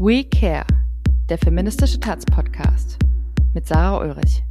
[0.00, 0.64] We Care,
[1.28, 2.98] der feministische Taz-Podcast
[3.52, 4.44] mit Sarah Ulrich.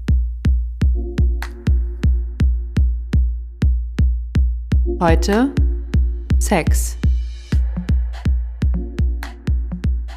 [5.00, 5.56] Heute
[6.38, 6.98] Sex.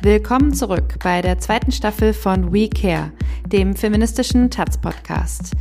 [0.02, 3.12] Willkommen zurück bei der zweiten Staffel von We Care,
[3.46, 5.52] dem feministischen Taz-Podcast.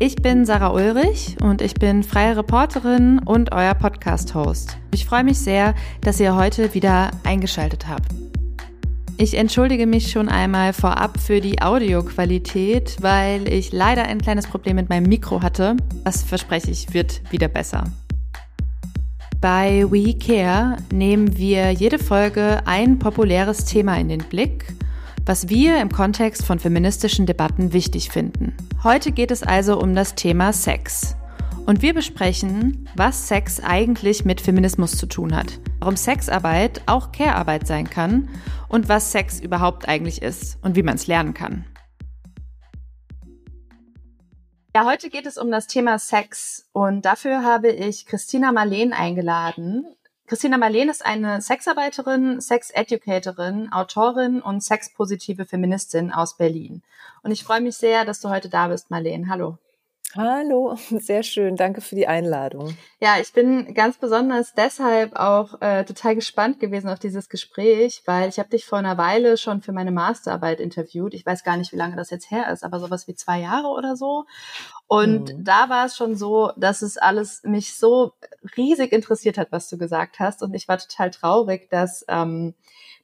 [0.00, 4.78] Ich bin Sarah Ulrich und ich bin freie Reporterin und euer Podcast-Host.
[4.92, 8.12] Ich freue mich sehr, dass ihr heute wieder eingeschaltet habt.
[9.18, 14.76] Ich entschuldige mich schon einmal vorab für die Audioqualität, weil ich leider ein kleines Problem
[14.76, 15.76] mit meinem Mikro hatte.
[16.04, 17.84] Das verspreche ich, wird wieder besser.
[19.40, 24.72] Bei We Care nehmen wir jede Folge ein populäres Thema in den Blick
[25.26, 28.54] was wir im Kontext von feministischen Debatten wichtig finden.
[28.82, 31.16] Heute geht es also um das Thema Sex.
[31.64, 37.68] Und wir besprechen, was Sex eigentlich mit Feminismus zu tun hat, warum Sexarbeit auch Care-Arbeit
[37.68, 38.28] sein kann
[38.68, 41.64] und was Sex überhaupt eigentlich ist und wie man es lernen kann.
[44.74, 49.86] Ja, heute geht es um das Thema Sex und dafür habe ich Christina Marleen eingeladen.
[50.26, 56.82] Christina Marleen ist eine Sexarbeiterin, Sex-Educatorin, Autorin und sexpositive Feministin aus Berlin.
[57.22, 59.30] Und ich freue mich sehr, dass du heute da bist, Marleen.
[59.30, 59.58] Hallo.
[60.14, 61.56] Hallo, sehr schön.
[61.56, 62.76] Danke für die Einladung.
[63.00, 68.28] Ja, ich bin ganz besonders deshalb auch äh, total gespannt gewesen auf dieses Gespräch, weil
[68.28, 71.14] ich habe dich vor einer Weile schon für meine Masterarbeit interviewt.
[71.14, 73.68] Ich weiß gar nicht, wie lange das jetzt her ist, aber sowas wie zwei Jahre
[73.68, 74.26] oder so.
[74.86, 75.44] Und mhm.
[75.44, 78.12] da war es schon so, dass es alles mich so
[78.56, 80.42] riesig interessiert hat, was du gesagt hast.
[80.42, 82.54] Und ich war total traurig, dass ähm,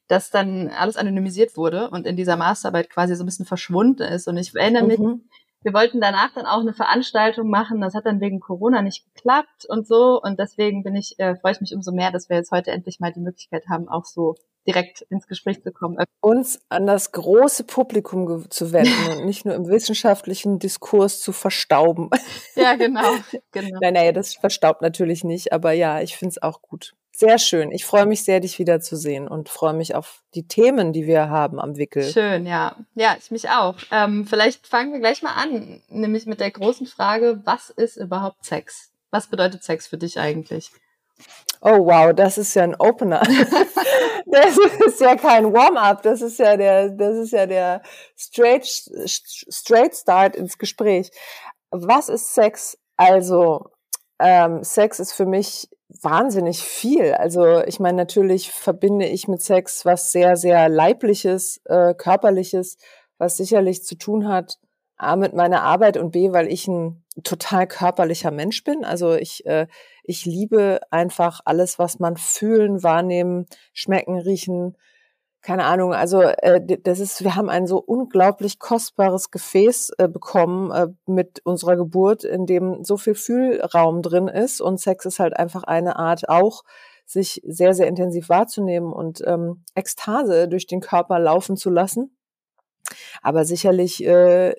[0.07, 4.27] dass dann alles anonymisiert wurde und in dieser Masterarbeit quasi so ein bisschen verschwunden ist.
[4.27, 5.21] Und ich erinnere mich, mhm
[5.61, 7.81] wir wollten danach dann auch eine Veranstaltung machen.
[7.81, 10.21] Das hat dann wegen Corona nicht geklappt und so.
[10.21, 12.99] Und deswegen bin ich, äh, freue ich mich umso mehr, dass wir jetzt heute endlich
[12.99, 14.35] mal die Möglichkeit haben, auch so
[14.67, 15.97] direkt ins Gespräch zu kommen.
[16.21, 22.09] Uns an das große Publikum zu wenden und nicht nur im wissenschaftlichen Diskurs zu verstauben.
[22.55, 23.15] Ja, genau.
[23.51, 23.79] genau.
[23.81, 26.93] Nein, nein, das verstaubt natürlich nicht, aber ja, ich finde es auch gut.
[27.19, 27.73] Sehr schön.
[27.73, 31.59] Ich freue mich sehr, dich wiederzusehen und freue mich auf die Themen, die wir haben
[31.59, 32.03] am Wickel.
[32.03, 32.77] Schön, ja.
[32.95, 33.75] Ja, ich mich auch.
[33.91, 38.45] Ähm, vielleicht fangen wir gleich mal an, nämlich mit der großen Frage, was ist überhaupt
[38.45, 38.93] Sex?
[39.11, 40.71] Was bedeutet Sex für dich eigentlich?
[41.59, 43.19] Oh wow, das ist ja ein Opener.
[44.25, 44.57] das
[44.87, 47.81] ist ja kein Warm-up, das ist ja der, das ist ja der
[48.15, 51.11] straight, straight Start ins Gespräch.
[51.69, 52.77] Was ist Sex?
[52.95, 53.71] Also
[54.19, 55.67] ähm, Sex ist für mich
[56.01, 57.13] wahnsinnig viel.
[57.13, 62.77] Also ich meine, natürlich verbinde ich mit Sex was sehr, sehr leibliches, äh, körperliches,
[63.17, 64.59] was sicherlich zu tun hat
[64.99, 68.83] A mit meiner Arbeit und B, weil ich ein total körperlicher Mensch bin.
[68.83, 69.67] Also ich, äh,
[70.03, 74.75] ich liebe einfach alles, was man fühlen, wahrnehmen, schmecken, riechen,
[75.41, 80.71] keine Ahnung, also äh, das ist, wir haben ein so unglaublich kostbares Gefäß äh, bekommen
[80.71, 85.37] äh, mit unserer Geburt, in dem so viel Fühlraum drin ist und Sex ist halt
[85.37, 86.63] einfach eine Art auch,
[87.05, 92.15] sich sehr, sehr intensiv wahrzunehmen und ähm, Ekstase durch den Körper laufen zu lassen.
[93.21, 94.53] Aber sicherlich äh,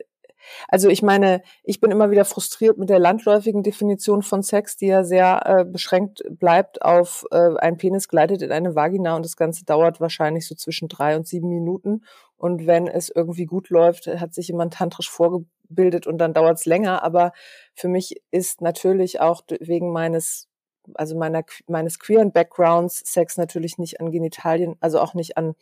[0.69, 4.87] also ich meine, ich bin immer wieder frustriert mit der landläufigen Definition von Sex, die
[4.87, 9.37] ja sehr äh, beschränkt bleibt auf äh, ein Penis gleitet in eine Vagina und das
[9.37, 12.03] Ganze dauert wahrscheinlich so zwischen drei und sieben Minuten.
[12.37, 16.65] Und wenn es irgendwie gut läuft, hat sich jemand tantrisch vorgebildet und dann dauert es
[16.65, 17.03] länger.
[17.03, 17.33] Aber
[17.75, 20.50] für mich ist natürlich auch wegen meines
[20.94, 25.55] also meiner, meines queeren Backgrounds Sex natürlich nicht an Genitalien, also auch nicht an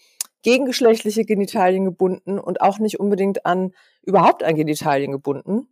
[0.43, 3.73] gegengeschlechtliche Genitalien gebunden und auch nicht unbedingt an
[4.03, 5.69] überhaupt an Genitalien gebunden.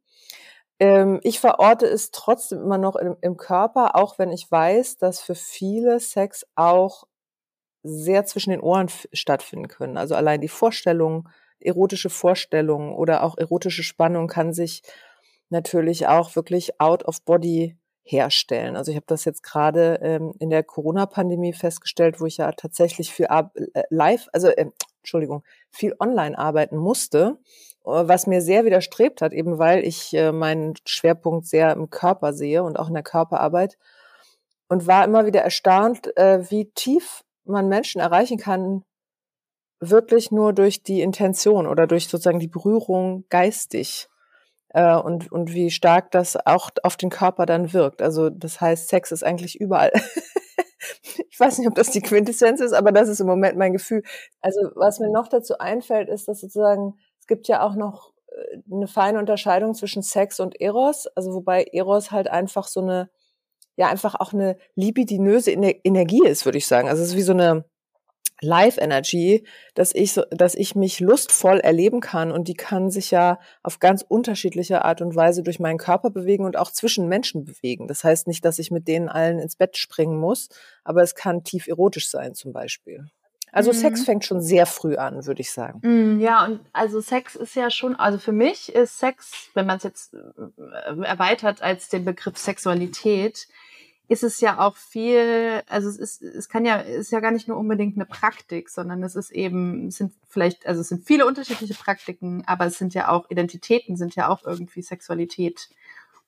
[0.79, 5.21] Ähm, ich verorte es trotzdem immer noch im, im Körper, auch wenn ich weiß, dass
[5.21, 7.05] für viele Sex auch
[7.83, 9.97] sehr zwischen den Ohren stattfinden können.
[9.97, 11.29] Also allein die Vorstellung,
[11.61, 14.83] erotische Vorstellung oder auch erotische Spannung kann sich
[15.49, 17.77] natürlich auch wirklich out of body
[18.07, 18.77] herstellen.
[18.77, 23.13] Also ich habe das jetzt gerade ähm, in der Corona-Pandemie festgestellt, wo ich ja tatsächlich
[23.13, 24.71] viel äh, live, also äh,
[25.01, 27.39] Entschuldigung, viel online arbeiten musste,
[27.85, 32.33] äh, was mir sehr widerstrebt hat, eben weil ich äh, meinen Schwerpunkt sehr im Körper
[32.33, 33.77] sehe und auch in der Körperarbeit
[34.69, 38.83] und war immer wieder erstaunt, äh, wie tief man Menschen erreichen kann,
[39.81, 44.09] wirklich nur durch die Intention oder durch sozusagen die Berührung geistig
[44.71, 48.03] äh, und, und wie stark das auch auf den Körper dann wirkt.
[48.03, 49.93] Also das heißt, Sex ist eigentlich überall.
[51.31, 54.03] ich weiß nicht, ob das die Quintessenz ist, aber das ist im Moment mein Gefühl.
[54.41, 58.59] Also was mir noch dazu einfällt, ist, dass sozusagen, es gibt ja auch noch äh,
[58.73, 63.11] eine feine Unterscheidung zwischen Sex und Eros, also wobei Eros halt einfach so eine,
[63.77, 66.89] ja, einfach auch eine libidinöse Energie ist, würde ich sagen.
[66.89, 67.67] Also es ist wie so eine,
[68.41, 69.45] Life Energy,
[69.75, 73.79] dass ich so, dass ich mich lustvoll erleben kann und die kann sich ja auf
[73.79, 77.89] ganz unterschiedliche Art und Weise durch meinen Körper bewegen und auch zwischen Menschen bewegen.
[77.89, 80.49] Das heißt nicht, dass ich mit denen allen ins Bett springen muss,
[80.85, 83.07] aber es kann tief erotisch sein zum Beispiel.
[83.53, 83.77] Also mhm.
[83.77, 85.81] Sex fängt schon sehr früh an, würde ich sagen.
[85.83, 89.79] Mhm, ja, und also Sex ist ja schon, also für mich ist Sex, wenn man
[89.79, 93.49] es jetzt äh, erweitert als den Begriff Sexualität,
[94.09, 97.49] ist es ja auch viel, also es ist, es kann ja, ist ja gar nicht
[97.49, 101.75] nur unbedingt eine Praktik, sondern es ist eben, sind vielleicht, also es sind viele unterschiedliche
[101.75, 105.69] Praktiken, aber es sind ja auch Identitäten, sind ja auch irgendwie Sexualität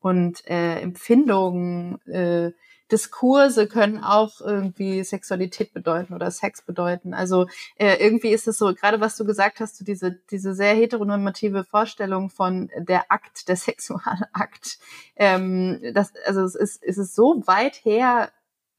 [0.00, 2.52] und äh, Empfindungen, äh,
[2.90, 7.14] Diskurse können auch irgendwie Sexualität bedeuten oder Sex bedeuten.
[7.14, 7.46] Also
[7.76, 11.64] äh, irgendwie ist es so, gerade was du gesagt hast, so diese, diese sehr heteronormative
[11.64, 14.78] Vorstellung von der Akt, der sexuelle Akt.
[15.16, 18.30] Ähm, das, also es ist, es ist so weit her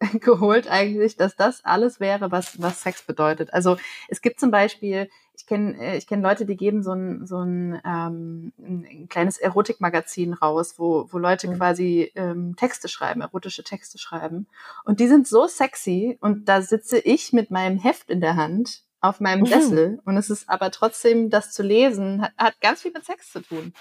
[0.19, 3.53] geholt eigentlich, dass das alles wäre, was, was Sex bedeutet.
[3.53, 3.77] Also
[4.07, 7.37] es gibt zum Beispiel, ich kenne äh, ich kenn Leute, die geben so ein, so
[7.37, 11.55] ein, ähm, ein kleines Erotikmagazin raus, wo, wo Leute mhm.
[11.55, 14.47] quasi ähm, Texte schreiben, erotische Texte schreiben.
[14.83, 18.83] Und die sind so sexy und da sitze ich mit meinem Heft in der Hand
[19.01, 19.45] auf meinem mhm.
[19.47, 23.31] Sessel und es ist aber trotzdem, das zu lesen, hat, hat ganz viel mit Sex
[23.31, 23.73] zu tun.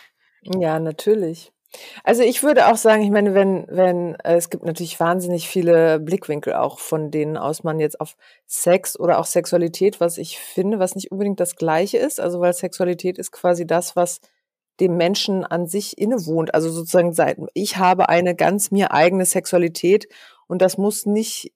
[0.42, 1.52] Ja, natürlich.
[2.02, 6.00] Also ich würde auch sagen, ich meine, wenn, wenn, äh, es gibt natürlich wahnsinnig viele
[6.00, 8.16] Blickwinkel auch, von denen aus man jetzt auf
[8.46, 12.20] Sex oder auch Sexualität, was ich finde, was nicht unbedingt das Gleiche ist.
[12.20, 14.20] Also weil Sexualität ist quasi das, was
[14.80, 16.54] dem Menschen an sich innewohnt.
[16.54, 20.08] Also sozusagen seit, ich habe eine ganz mir eigene Sexualität
[20.46, 21.52] und das muss nicht,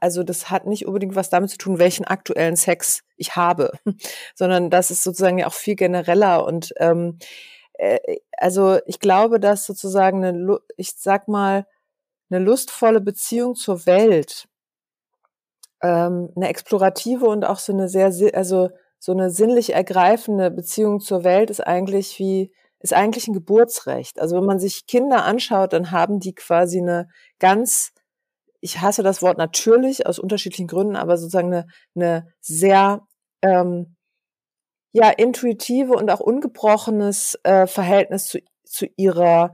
[0.00, 3.72] also das hat nicht unbedingt was damit zu tun, welchen aktuellen Sex ich habe,
[4.34, 7.24] sondern das ist sozusagen ja auch viel genereller und ähm, äh,
[8.36, 11.66] also ich glaube, dass sozusagen eine, ich sag mal,
[12.30, 14.48] eine lustvolle Beziehung zur Welt,
[15.82, 21.24] ähm, eine explorative und auch so eine sehr, also so eine sinnlich ergreifende Beziehung zur
[21.24, 24.20] Welt ist eigentlich wie, ist eigentlich ein Geburtsrecht.
[24.20, 27.92] Also wenn man sich Kinder anschaut, dann haben die quasi eine ganz,
[28.60, 33.06] ich hasse das Wort natürlich aus unterschiedlichen Gründen, aber sozusagen eine, eine sehr
[33.42, 33.96] ähm,
[34.92, 39.52] ja intuitive und auch ungebrochenes äh, Verhältnis zu, zu ihrer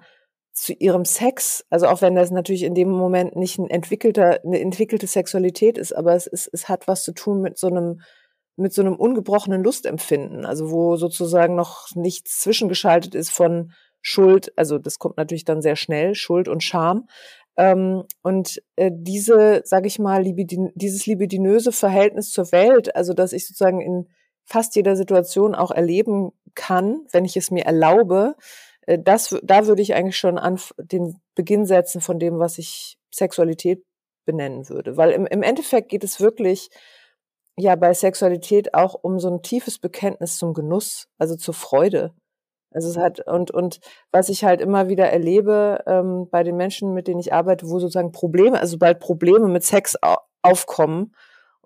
[0.56, 4.58] zu ihrem Sex, also auch wenn das natürlich in dem Moment nicht ein entwickelter, eine
[4.58, 8.00] entwickelte Sexualität ist, aber es ist, es hat was zu tun mit so einem,
[8.56, 14.78] mit so einem ungebrochenen Lustempfinden, also wo sozusagen noch nichts zwischengeschaltet ist von Schuld, also
[14.78, 17.06] das kommt natürlich dann sehr schnell, Schuld und Scham.
[17.58, 23.34] Ähm, und äh, diese, sage ich mal, libidin dieses libidinöse Verhältnis zur Welt, also dass
[23.34, 24.08] ich sozusagen in
[24.46, 28.36] fast jeder Situation auch erleben kann, wenn ich es mir erlaube,
[28.86, 32.98] äh, das, da würde ich eigentlich schon an den Beginn setzen von dem, was ich
[33.12, 33.84] Sexualität
[34.24, 34.96] benennen würde.
[34.96, 36.70] Weil im, im Endeffekt geht es wirklich
[37.58, 42.12] ja bei Sexualität auch um so ein tiefes Bekenntnis zum Genuss, also zur Freude.
[42.70, 46.92] Also es hat und und was ich halt immer wieder erlebe ähm, bei den Menschen,
[46.92, 49.96] mit denen ich arbeite, wo sozusagen Probleme, also bald Probleme mit Sex
[50.42, 51.14] aufkommen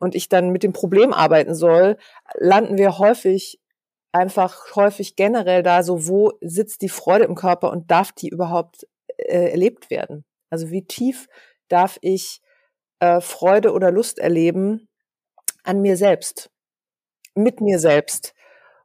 [0.00, 1.96] und ich dann mit dem Problem arbeiten soll,
[2.34, 3.60] landen wir häufig
[4.12, 8.86] einfach häufig generell da so, wo sitzt die Freude im Körper und darf die überhaupt
[9.18, 10.24] äh, erlebt werden?
[10.48, 11.28] Also wie tief
[11.68, 12.40] darf ich
[12.98, 14.88] äh, Freude oder Lust erleben
[15.62, 16.50] an mir selbst,
[17.34, 18.34] mit mir selbst?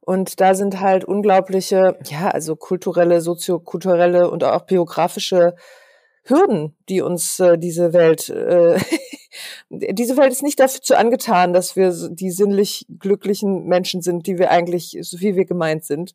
[0.01, 5.55] Und da sind halt unglaubliche, ja, also kulturelle, soziokulturelle und auch biografische
[6.23, 8.79] Hürden, die uns äh, diese Welt äh,
[9.69, 14.51] diese Welt ist nicht dazu angetan, dass wir die sinnlich glücklichen Menschen sind, die wir
[14.51, 16.13] eigentlich, so wie wir gemeint sind.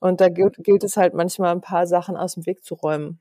[0.00, 3.20] Und da gilt, gilt es halt manchmal ein paar Sachen aus dem Weg zu räumen.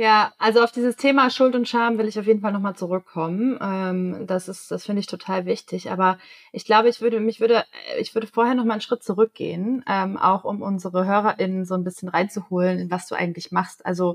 [0.00, 3.58] Ja, also auf dieses Thema Schuld und Scham will ich auf jeden Fall nochmal zurückkommen.
[3.60, 5.90] Ähm, das ist, das finde ich total wichtig.
[5.90, 6.18] Aber
[6.52, 7.64] ich glaube, ich würde, mich würde,
[7.98, 12.08] ich würde vorher nochmal einen Schritt zurückgehen, ähm, auch um unsere HörerInnen so ein bisschen
[12.08, 13.84] reinzuholen, in was du eigentlich machst.
[13.84, 14.14] Also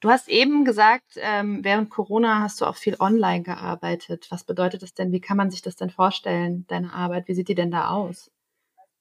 [0.00, 4.26] Du hast eben gesagt, ähm, während Corona hast du auch viel online gearbeitet.
[4.30, 5.10] Was bedeutet das denn?
[5.10, 7.28] Wie kann man sich das denn vorstellen, deine Arbeit?
[7.28, 8.30] Wie sieht die denn da aus?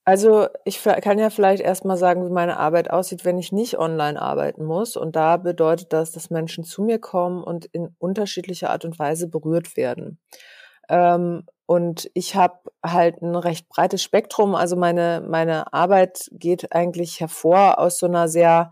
[0.06, 4.22] Also ich kann ja vielleicht erstmal sagen, wie meine Arbeit aussieht, wenn ich nicht online
[4.22, 4.96] arbeiten muss.
[4.96, 9.28] Und da bedeutet das, dass Menschen zu mir kommen und in unterschiedlicher Art und Weise
[9.28, 10.20] berührt werden.
[10.90, 14.54] Ähm, und ich habe halt ein recht breites Spektrum.
[14.54, 18.72] Also meine, meine Arbeit geht eigentlich hervor aus so einer sehr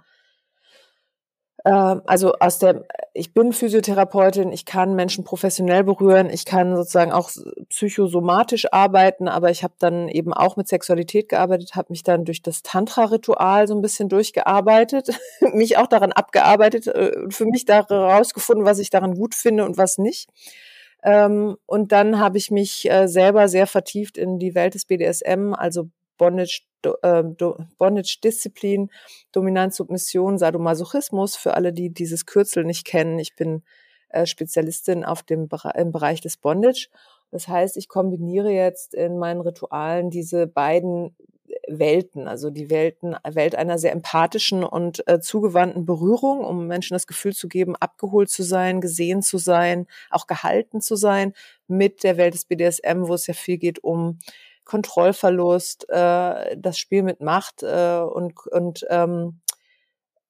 [1.69, 7.31] also aus der, ich bin Physiotherapeutin, ich kann Menschen professionell berühren, ich kann sozusagen auch
[7.69, 12.41] psychosomatisch arbeiten, aber ich habe dann eben auch mit Sexualität gearbeitet, habe mich dann durch
[12.41, 15.17] das Tantra-Ritual so ein bisschen durchgearbeitet,
[15.53, 19.77] mich auch daran abgearbeitet, äh, für mich daraus gefunden, was ich daran gut finde und
[19.77, 20.29] was nicht.
[21.01, 25.53] Ähm, und dann habe ich mich äh, selber sehr vertieft in die Welt des BDSM,
[25.53, 26.63] also Bondage,
[27.01, 27.23] äh,
[27.77, 28.89] Bondage Disziplin,
[29.31, 33.19] Dominanz, Submission, Sadomasochismus, für alle, die dieses Kürzel nicht kennen.
[33.19, 33.63] Ich bin
[34.09, 36.89] äh, Spezialistin auf dem im Bereich des Bondage.
[37.31, 41.15] Das heißt, ich kombiniere jetzt in meinen Ritualen diese beiden
[41.67, 47.07] Welten, also die Welten, Welt einer sehr empathischen und äh, zugewandten Berührung, um Menschen das
[47.07, 51.33] Gefühl zu geben, abgeholt zu sein, gesehen zu sein, auch gehalten zu sein,
[51.67, 54.19] mit der Welt des BDSM, wo es ja viel geht um
[54.65, 59.41] Kontrollverlust, äh, das Spiel mit Macht äh, und, und ähm,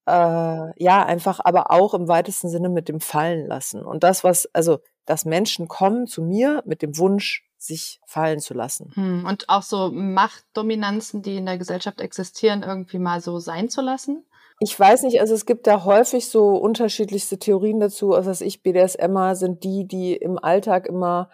[0.05, 3.85] äh, ja, einfach aber auch im weitesten Sinne mit dem Fallen lassen.
[3.85, 8.53] Und das, was, also, dass Menschen kommen zu mir mit dem Wunsch, sich fallen zu
[8.53, 8.91] lassen.
[8.93, 13.81] Hm, und auch so Machtdominanzen, die in der Gesellschaft existieren, irgendwie mal so sein zu
[13.81, 14.25] lassen?
[14.59, 18.13] Ich weiß nicht, also es gibt da häufig so unterschiedlichste Theorien dazu.
[18.13, 21.29] Also was ich, BDSMer sind die, die im Alltag immer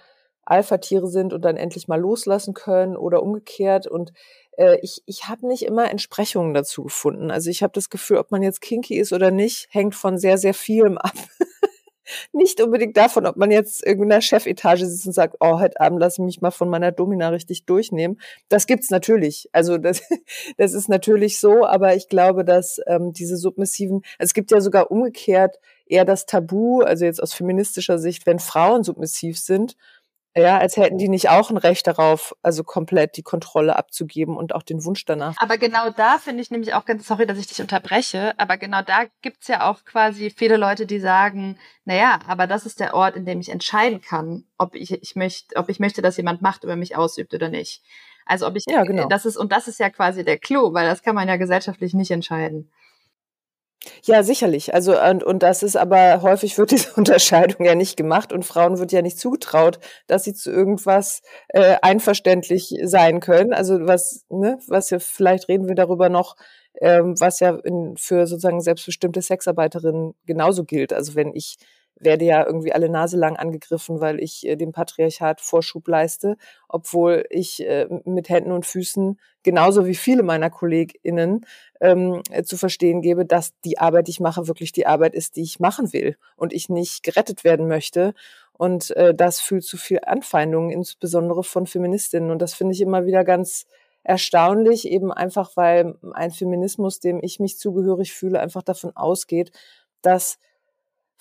[0.50, 3.88] Alpha-Tiere sind und dann endlich mal loslassen können oder umgekehrt.
[3.88, 4.14] Und
[4.58, 7.32] äh, ich, ich habe nicht immer Entsprechungen dazu gefunden.
[7.32, 10.38] Also ich habe das Gefühl, ob man jetzt kinky ist oder nicht, hängt von sehr,
[10.38, 11.14] sehr vielem ab.
[12.34, 16.00] nicht unbedingt davon, ob man jetzt in einer Chefetage sitzt und sagt, oh, heute Abend
[16.00, 18.20] lass ich mich mal von meiner Domina richtig durchnehmen.
[18.50, 19.50] Das gibt's natürlich.
[19.52, 20.02] Also das,
[20.58, 24.62] das ist natürlich so, aber ich glaube, dass ähm, diese submissiven, also es gibt ja
[24.62, 29.76] sogar umgekehrt eher das Tabu, also jetzt aus feministischer Sicht, wenn Frauen submissiv sind
[30.36, 34.54] ja, als hätten die nicht auch ein Recht darauf, also komplett die Kontrolle abzugeben und
[34.54, 35.36] auch den Wunsch danach.
[35.40, 38.82] Aber genau da finde ich nämlich auch ganz, sorry, dass ich dich unterbreche, aber genau
[38.82, 43.16] da gibt's ja auch quasi viele Leute, die sagen, naja, aber das ist der Ort,
[43.16, 46.64] in dem ich entscheiden kann, ob ich, ich möchte, ob ich möchte, dass jemand Macht
[46.64, 47.82] über mich ausübt oder nicht.
[48.26, 49.08] Also ob ich, ja, genau.
[49.08, 51.96] das ist, und das ist ja quasi der Clou, weil das kann man ja gesellschaftlich
[51.96, 52.72] nicht entscheiden.
[54.04, 54.74] Ja, sicherlich.
[54.74, 58.78] Also und, und das ist aber häufig wird diese Unterscheidung ja nicht gemacht und Frauen
[58.80, 63.54] wird ja nicht zugetraut, dass sie zu irgendwas äh, einverständlich sein können.
[63.54, 66.36] Also was, ne, was ja vielleicht reden wir darüber noch,
[66.82, 70.92] ähm, was ja in, für sozusagen selbstbestimmte Sexarbeiterinnen genauso gilt.
[70.94, 71.58] Also wenn ich
[72.00, 76.38] werde ja irgendwie alle Nase lang angegriffen, weil ich äh, dem Patriarchat Vorschub leiste,
[76.68, 81.46] obwohl ich äh, mit Händen und Füßen genauso wie viele meiner KollegInnen
[81.82, 85.36] ähm, äh, zu verstehen gebe, dass die Arbeit, die ich mache, wirklich die Arbeit ist,
[85.36, 88.14] die ich machen will und ich nicht gerettet werden möchte.
[88.54, 92.32] Und äh, das fühlt zu viel Anfeindungen, insbesondere von Feministinnen.
[92.32, 93.66] Und das finde ich immer wieder ganz
[94.04, 99.52] erstaunlich, eben einfach, weil ein Feminismus, dem ich mich zugehörig fühle, einfach davon ausgeht,
[100.02, 100.40] dass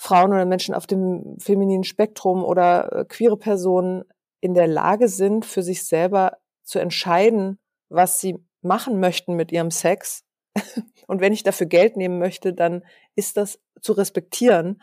[0.01, 4.05] Frauen oder Menschen auf dem femininen Spektrum oder äh, queere Personen
[4.41, 9.73] in der Lage sind, für sich selber zu entscheiden, was sie machen möchten mit ihrem
[9.73, 10.25] Sex.
[11.09, 12.85] Und wenn ich dafür Geld nehmen möchte, dann
[13.17, 14.81] ist das zu respektieren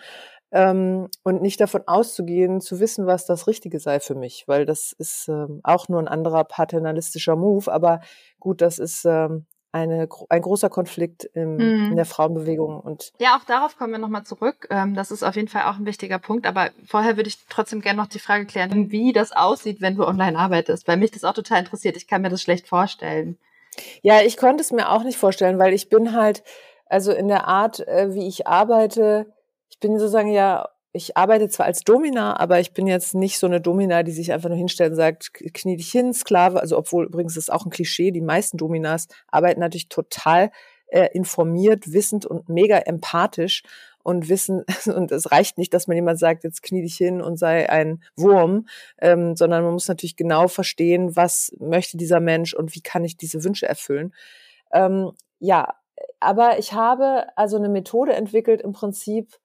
[0.52, 4.94] ähm, und nicht davon auszugehen, zu wissen, was das Richtige sei für mich, weil das
[4.94, 7.72] ist ähm, auch nur ein anderer paternalistischer Move.
[7.72, 8.00] Aber
[8.40, 9.46] gut, das ist ähm,
[9.76, 11.90] eine, ein großer Konflikt im, mhm.
[11.92, 12.80] in der Frauenbewegung.
[12.80, 14.68] Und ja, auch darauf kommen wir nochmal zurück.
[14.70, 16.48] Ähm, das ist auf jeden Fall auch ein wichtiger Punkt.
[16.48, 20.08] Aber vorher würde ich trotzdem gerne noch die Frage klären, wie das aussieht, wenn du
[20.08, 21.98] online arbeitest, weil mich das auch total interessiert.
[21.98, 23.38] Ich kann mir das schlecht vorstellen.
[24.02, 26.44] Ja, ich konnte es mir auch nicht vorstellen, weil ich bin halt,
[26.86, 29.26] also in der Art, äh, wie ich arbeite,
[29.70, 33.48] ich bin sozusagen ja ich arbeite zwar als Domina, aber ich bin jetzt nicht so
[33.48, 36.62] eine Domina, die sich einfach nur hinstellt und sagt, knie dich hin, Sklave.
[36.62, 40.52] Also obwohl übrigens ist auch ein Klischee, die meisten Dominas arbeiten natürlich total
[40.88, 43.64] äh, informiert, wissend und mega empathisch
[44.04, 47.38] und wissen, und es reicht nicht, dass man jemand sagt, jetzt knie dich hin und
[47.38, 48.68] sei ein Wurm,
[49.00, 53.18] ähm, sondern man muss natürlich genau verstehen, was möchte dieser Mensch und wie kann ich
[53.18, 54.14] diese Wünsche erfüllen.
[54.72, 55.76] Ähm, ja,
[56.22, 59.38] aber ich habe also eine Methode entwickelt, im Prinzip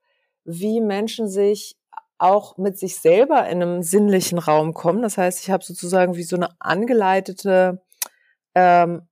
[0.44, 1.76] wie Menschen sich
[2.18, 5.02] auch mit sich selber in einem sinnlichen Raum kommen.
[5.02, 7.82] Das heißt, ich habe sozusagen wie so eine angeleitete,
[8.54, 9.09] ähm,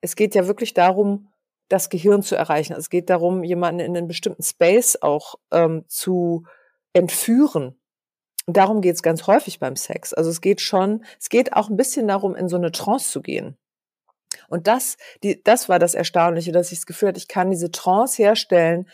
[0.00, 1.28] es geht ja wirklich darum,
[1.68, 2.74] das Gehirn zu erreichen.
[2.74, 6.44] Es geht darum, jemanden in einen bestimmten Space auch ähm, zu
[6.92, 7.80] entführen.
[8.46, 10.14] Darum geht es ganz häufig beim Sex.
[10.14, 13.20] Also es geht schon, es geht auch ein bisschen darum, in so eine Trance zu
[13.20, 13.56] gehen.
[14.48, 17.72] Und das, die, das war das Erstaunliche, dass ich das Gefühl hatte, ich kann diese
[17.72, 18.88] Trance herstellen,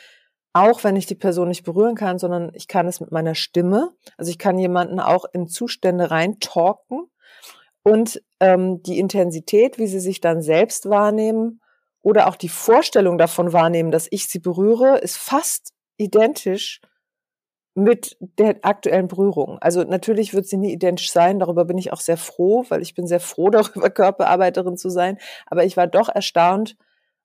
[0.52, 3.92] auch wenn ich die Person nicht berühren kann, sondern ich kann es mit meiner Stimme.
[4.16, 7.08] Also ich kann jemanden auch in Zustände reintalken
[7.82, 11.60] und ähm, die Intensität, wie sie sich dann selbst wahrnehmen
[12.02, 16.80] oder auch die Vorstellung davon wahrnehmen, dass ich sie berühre, ist fast identisch
[17.74, 19.58] mit der aktuellen Berührung.
[19.60, 22.94] Also natürlich wird sie nie identisch sein, darüber bin ich auch sehr froh, weil ich
[22.94, 25.18] bin sehr froh darüber, Körperarbeiterin zu sein.
[25.46, 26.76] Aber ich war doch erstaunt,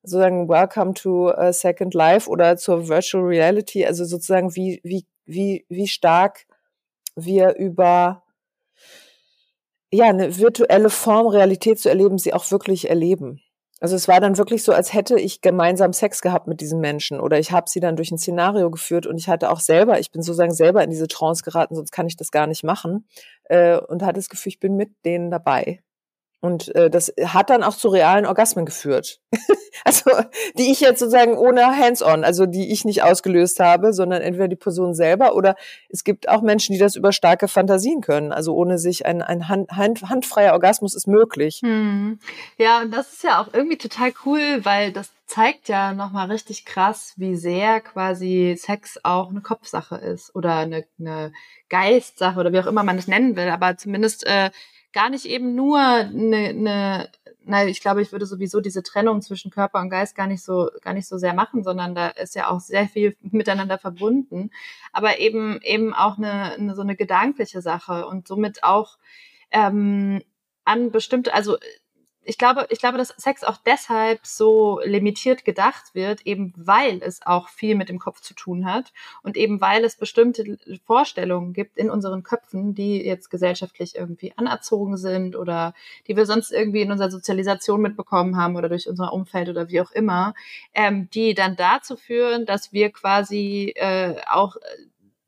[0.07, 5.65] sozusagen Welcome to uh, Second Life oder zur Virtual Reality, also sozusagen wie, wie, wie,
[5.69, 6.45] wie stark
[7.15, 8.23] wir über
[9.91, 13.41] ja eine virtuelle Form Realität zu erleben, sie auch wirklich erleben.
[13.79, 17.19] Also es war dann wirklich so, als hätte ich gemeinsam Sex gehabt mit diesen Menschen
[17.19, 20.11] oder ich habe sie dann durch ein Szenario geführt und ich hatte auch selber, ich
[20.11, 23.07] bin sozusagen selber in diese Trance geraten, sonst kann ich das gar nicht machen
[23.43, 25.83] äh, und hatte das Gefühl, ich bin mit denen dabei.
[26.39, 29.19] Und äh, das hat dann auch zu realen Orgasmen geführt.
[29.83, 30.11] also
[30.57, 34.55] die ich jetzt sozusagen ohne Hands-on, also die ich nicht ausgelöst habe, sondern entweder die
[34.55, 35.55] Person selber oder
[35.89, 38.31] es gibt auch Menschen, die das über starke Fantasien können.
[38.31, 41.61] Also ohne sich ein, ein hand, hand, handfreier Orgasmus ist möglich.
[41.63, 42.19] Hm.
[42.57, 46.65] Ja, und das ist ja auch irgendwie total cool, weil das zeigt ja nochmal richtig
[46.65, 51.33] krass, wie sehr quasi Sex auch eine Kopfsache ist oder eine, eine
[51.69, 53.49] Geistsache oder wie auch immer man es nennen will.
[53.49, 54.51] Aber zumindest äh,
[54.93, 57.11] gar nicht eben nur eine, eine
[57.47, 60.69] na, ich glaube, ich würde sowieso diese Trennung zwischen Körper und Geist gar nicht so,
[60.81, 64.51] gar nicht so sehr machen, sondern da ist ja auch sehr viel miteinander verbunden.
[64.91, 68.97] Aber eben, eben auch eine, eine so eine gedankliche Sache und somit auch
[69.51, 70.21] ähm,
[70.65, 71.57] an bestimmte, also
[72.27, 77.25] ich glaube, ich glaube, dass Sex auch deshalb so limitiert gedacht wird, eben weil es
[77.25, 78.91] auch viel mit dem Kopf zu tun hat
[79.23, 84.97] und eben weil es bestimmte Vorstellungen gibt in unseren Köpfen, die jetzt gesellschaftlich irgendwie anerzogen
[84.97, 85.73] sind oder
[86.07, 89.79] die wir sonst irgendwie in unserer Sozialisation mitbekommen haben oder durch unser Umfeld oder wie
[89.79, 90.33] auch immer,
[90.73, 94.57] ähm, die dann dazu führen, dass wir quasi äh, auch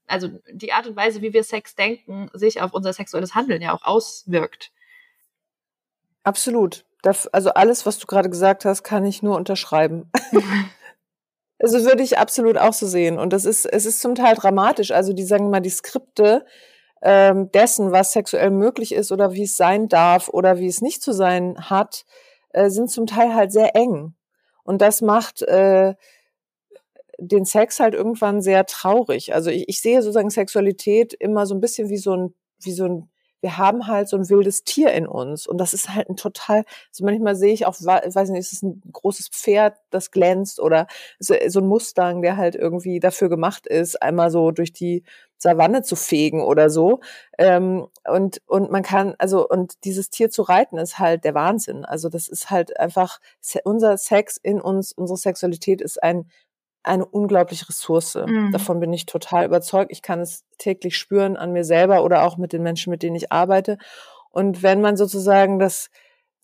[0.05, 3.73] also die Art und Weise, wie wir Sex denken, sich auf unser sexuelles Handeln ja
[3.73, 4.73] auch auswirkt.
[6.23, 10.11] Absolut also alles, was du gerade gesagt hast, kann ich nur unterschreiben.
[11.59, 13.17] also würde ich absolut auch so sehen.
[13.17, 14.91] Und das ist, es ist zum Teil dramatisch.
[14.91, 16.45] Also die sagen mal, die Skripte
[17.01, 21.01] ähm, dessen, was sexuell möglich ist oder wie es sein darf oder wie es nicht
[21.01, 22.05] zu sein hat,
[22.49, 24.15] äh, sind zum Teil halt sehr eng.
[24.63, 25.95] Und das macht äh,
[27.17, 29.33] den Sex halt irgendwann sehr traurig.
[29.33, 32.85] Also ich, ich sehe sozusagen Sexualität immer so ein bisschen wie so ein, wie so
[32.85, 33.09] ein
[33.41, 36.63] wir haben halt so ein wildes Tier in uns und das ist halt ein total,
[36.89, 40.87] also manchmal sehe ich auch, weiß nicht, ist es ein großes Pferd, das glänzt oder
[41.19, 45.03] so, so ein Mustang, der halt irgendwie dafür gemacht ist, einmal so durch die
[45.37, 46.99] Savanne zu fegen oder so.
[47.37, 51.85] Ähm, und, und man kann, also, und dieses Tier zu reiten ist halt der Wahnsinn.
[51.85, 53.19] Also das ist halt einfach,
[53.63, 56.29] unser Sex in uns, unsere Sexualität ist ein
[56.83, 58.15] eine unglaubliche Ressource.
[58.15, 58.51] Mhm.
[58.51, 59.91] Davon bin ich total überzeugt.
[59.91, 63.15] Ich kann es täglich spüren an mir selber oder auch mit den Menschen, mit denen
[63.15, 63.77] ich arbeite.
[64.31, 65.89] Und wenn man sozusagen das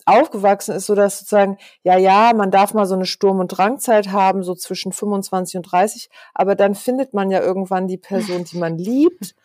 [0.06, 4.12] aufgewachsen ist, so dass sozusagen, ja, ja, man darf mal so eine Sturm- und Drangzeit
[4.12, 8.58] haben, so zwischen 25 und 30, aber dann findet man ja irgendwann die Person, die
[8.58, 9.36] man liebt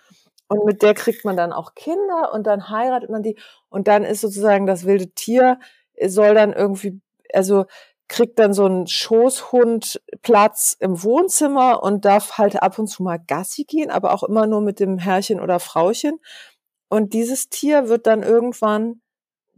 [0.48, 3.36] und mit der kriegt man dann auch Kinder und dann heiratet man die
[3.70, 5.58] und dann ist sozusagen das wilde Tier,
[6.06, 7.00] soll dann irgendwie,
[7.32, 7.64] also
[8.10, 13.18] kriegt dann so ein Schoßhund Platz im Wohnzimmer und darf halt ab und zu mal
[13.18, 16.18] Gassi gehen, aber auch immer nur mit dem Herrchen oder Frauchen.
[16.88, 19.00] Und dieses Tier wird dann irgendwann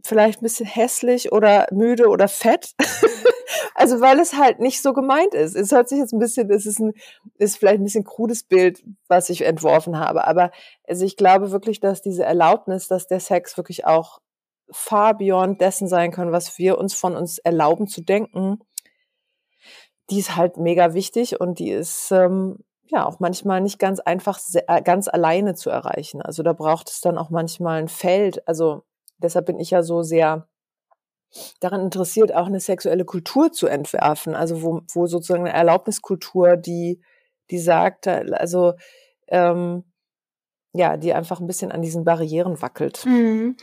[0.05, 2.75] vielleicht ein bisschen hässlich oder müde oder fett.
[3.75, 5.55] also weil es halt nicht so gemeint ist.
[5.55, 6.93] Es hört sich jetzt ein bisschen, es ist ein,
[7.39, 10.27] ist vielleicht ein bisschen krudes Bild, was ich entworfen habe.
[10.27, 10.51] Aber
[10.87, 14.19] also ich glaube wirklich, dass diese Erlaubnis, dass der Sex wirklich auch
[14.71, 18.59] far beyond dessen sein können, was wir uns von uns erlauben zu denken,
[20.09, 24.39] die ist halt mega wichtig und die ist ähm, ja auch manchmal nicht ganz einfach
[24.53, 26.21] äh, ganz alleine zu erreichen.
[26.21, 28.47] Also da braucht es dann auch manchmal ein Feld.
[28.47, 28.83] Also
[29.17, 30.47] deshalb bin ich ja so sehr
[31.59, 34.35] daran interessiert, auch eine sexuelle Kultur zu entwerfen.
[34.35, 37.01] Also wo, wo sozusagen eine Erlaubniskultur, die
[37.49, 38.73] die sagt, äh, also
[39.27, 39.83] ähm,
[40.73, 43.05] ja, die einfach ein bisschen an diesen Barrieren wackelt.
[43.05, 43.55] Mhm.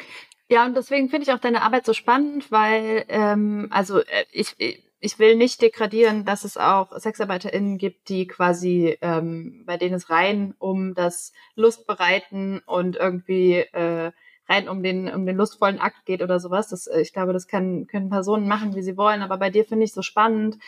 [0.51, 4.57] Ja, und deswegen finde ich auch deine Arbeit so spannend, weil, ähm, also äh, ich,
[4.99, 10.11] ich will nicht degradieren, dass es auch SexarbeiterInnen gibt, die quasi, ähm, bei denen es
[10.11, 14.11] rein um das Lustbereiten und irgendwie äh,
[14.49, 16.67] rein um den, um den lustvollen Akt geht oder sowas.
[16.69, 19.23] Das, äh, ich glaube, das kann, können Personen machen, wie sie wollen.
[19.23, 20.59] Aber bei dir finde ich so spannend,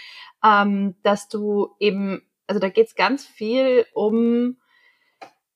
[0.44, 4.58] ähm, dass du eben, also da geht es ganz viel um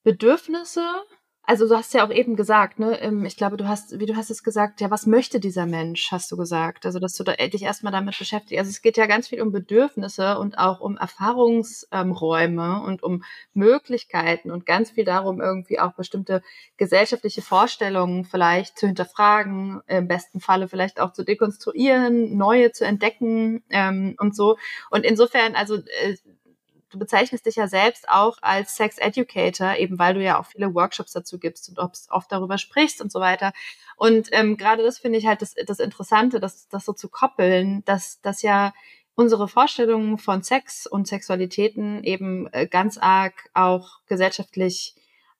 [0.02, 0.84] Bedürfnisse
[1.48, 4.16] also du hast ja auch eben gesagt, ne, ähm, ich glaube, du hast, wie du
[4.16, 6.84] hast es gesagt, ja, was möchte dieser Mensch, hast du gesagt.
[6.84, 8.58] Also, dass du da, dich erstmal damit beschäftigst.
[8.58, 13.22] Also es geht ja ganz viel um Bedürfnisse und auch um Erfahrungsräume und um
[13.54, 16.42] Möglichkeiten und ganz viel darum, irgendwie auch bestimmte
[16.78, 23.62] gesellschaftliche Vorstellungen vielleicht zu hinterfragen, im besten Falle vielleicht auch zu dekonstruieren, neue zu entdecken
[23.70, 24.56] ähm, und so.
[24.90, 26.16] Und insofern, also äh,
[26.90, 30.74] du bezeichnest dich ja selbst auch als Sex Educator, eben weil du ja auch viele
[30.74, 33.52] Workshops dazu gibst und oft darüber sprichst und so weiter.
[33.96, 37.84] Und ähm, gerade das finde ich halt das, das Interessante, das, das so zu koppeln,
[37.84, 38.72] dass dass ja
[39.16, 44.94] unsere Vorstellungen von Sex und Sexualitäten eben äh, ganz arg auch gesellschaftlich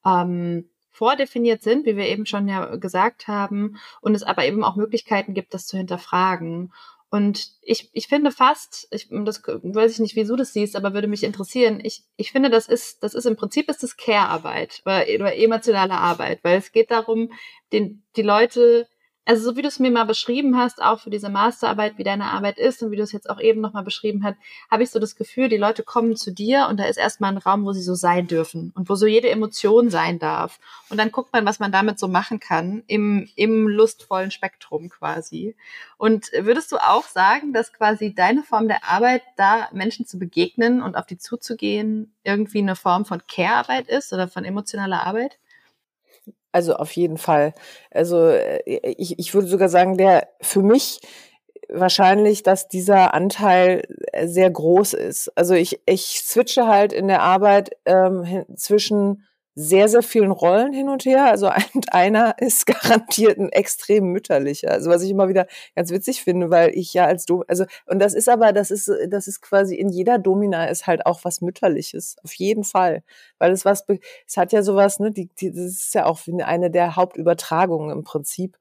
[0.04, 4.76] ähm, vordefiniert sind, wie wir eben schon ja gesagt haben, und es aber eben auch
[4.76, 6.72] Möglichkeiten gibt, das zu hinterfragen.
[7.16, 10.92] Und ich, ich finde fast, ich, das weiß ich nicht, wie du das siehst, aber
[10.92, 14.82] würde mich interessieren, ich, ich finde, das ist, das ist im Prinzip ist das Care-Arbeit
[14.84, 17.32] oder, oder emotionale Arbeit, weil es geht darum,
[17.72, 18.86] den, die Leute
[19.26, 22.26] also so wie du es mir mal beschrieben hast, auch für diese Masterarbeit, wie deine
[22.26, 24.36] Arbeit ist und wie du es jetzt auch eben nochmal beschrieben hast,
[24.70, 27.38] habe ich so das Gefühl, die Leute kommen zu dir und da ist erstmal ein
[27.38, 30.60] Raum, wo sie so sein dürfen und wo so jede Emotion sein darf.
[30.90, 35.56] Und dann guckt man, was man damit so machen kann im, im lustvollen Spektrum quasi.
[35.98, 40.80] Und würdest du auch sagen, dass quasi deine Form der Arbeit, da Menschen zu begegnen
[40.80, 45.36] und auf die zuzugehen, irgendwie eine Form von Care-Arbeit ist oder von emotionaler Arbeit?
[46.56, 47.52] Also auf jeden Fall.
[47.90, 48.62] Also äh,
[48.96, 51.00] ich, ich würde sogar sagen, der für mich
[51.68, 55.30] wahrscheinlich, dass dieser Anteil äh, sehr groß ist.
[55.36, 59.26] Also ich, ich switche halt in der Arbeit ähm, zwischen
[59.58, 61.24] sehr, sehr vielen Rollen hin und her.
[61.24, 64.70] Also ein, einer ist garantiert ein extrem mütterlicher.
[64.70, 67.98] Also was ich immer wieder ganz witzig finde, weil ich ja als Dom, also, und
[67.98, 71.40] das ist aber, das ist, das ist quasi in jeder Domina ist halt auch was
[71.40, 72.16] Mütterliches.
[72.22, 73.02] Auf jeden Fall.
[73.38, 73.84] Weil es was,
[74.26, 78.04] es hat ja sowas, ne, die, die, das ist ja auch eine der Hauptübertragungen im
[78.04, 78.58] Prinzip.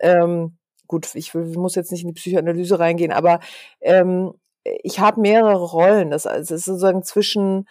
[0.00, 0.56] Ähm,
[0.88, 3.38] gut, ich muss jetzt nicht in die Psychoanalyse reingehen, aber
[3.80, 4.32] ähm,
[4.64, 6.10] ich habe mehrere Rollen.
[6.10, 7.68] Das, also, es ist sozusagen zwischen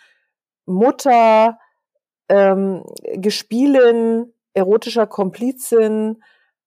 [0.65, 1.57] Mutter,
[2.31, 2.83] ähm,
[3.15, 6.23] Gespielin, erotischer Komplizin,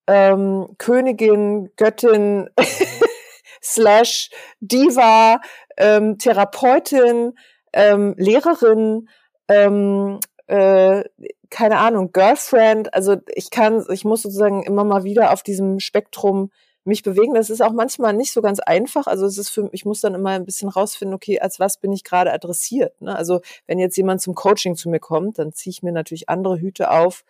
[0.06, 2.50] ähm, Königin, Göttin,
[3.62, 4.28] slash
[4.60, 5.40] Diva,
[5.78, 7.32] ähm, Therapeutin,
[7.72, 9.08] ähm, Lehrerin,
[9.48, 11.04] ähm, äh,
[11.48, 12.92] keine Ahnung, Girlfriend.
[12.92, 16.50] Also ich kann, ich muss sozusagen immer mal wieder auf diesem Spektrum
[16.84, 17.34] mich bewegen.
[17.34, 19.06] Das ist auch manchmal nicht so ganz einfach.
[19.06, 21.92] Also es ist für, ich muss dann immer ein bisschen rausfinden, okay, als was bin
[21.92, 23.00] ich gerade adressiert.
[23.00, 23.16] Ne?
[23.16, 26.58] Also wenn jetzt jemand zum Coaching zu mir kommt, dann ziehe ich mir natürlich andere
[26.58, 27.24] Hüte auf,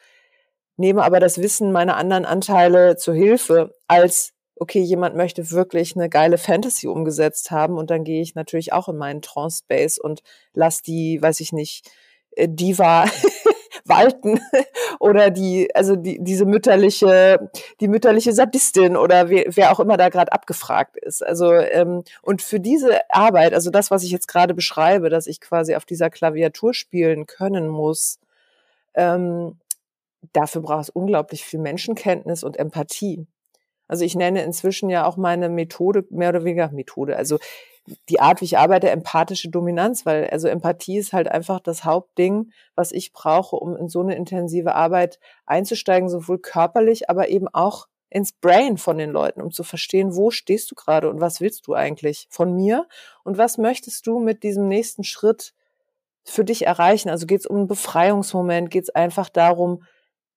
[0.77, 6.09] nehme aber das Wissen meiner anderen Anteile zur Hilfe, als okay, jemand möchte wirklich eine
[6.09, 10.81] geile Fantasy umgesetzt haben und dann gehe ich natürlich auch in meinen Trance-Space und lass
[10.81, 11.90] die, weiß ich nicht,
[12.33, 13.07] äh, Diva
[13.85, 14.40] walten
[15.01, 20.09] oder die, also die, diese mütterliche, die mütterliche Sadistin oder wer, wer auch immer da
[20.09, 21.25] gerade abgefragt ist.
[21.25, 25.40] Also ähm, und für diese Arbeit, also das, was ich jetzt gerade beschreibe, dass ich
[25.40, 28.18] quasi auf dieser Klaviatur spielen können muss,
[28.94, 29.59] ähm,
[30.33, 33.27] dafür braucht es unglaublich viel Menschenkenntnis und Empathie.
[33.87, 37.16] Also ich nenne inzwischen ja auch meine Methode mehr oder weniger Methode.
[37.16, 37.38] Also
[38.09, 42.51] die Art, wie ich arbeite, empathische Dominanz, weil also Empathie ist halt einfach das Hauptding,
[42.75, 47.88] was ich brauche, um in so eine intensive Arbeit einzusteigen, sowohl körperlich, aber eben auch
[48.09, 51.66] ins Brain von den Leuten, um zu verstehen, wo stehst du gerade und was willst
[51.66, 52.87] du eigentlich von mir
[53.25, 55.53] und was möchtest du mit diesem nächsten Schritt
[56.25, 57.11] für dich erreichen.
[57.11, 59.83] Also geht es um einen Befreiungsmoment, geht es einfach darum,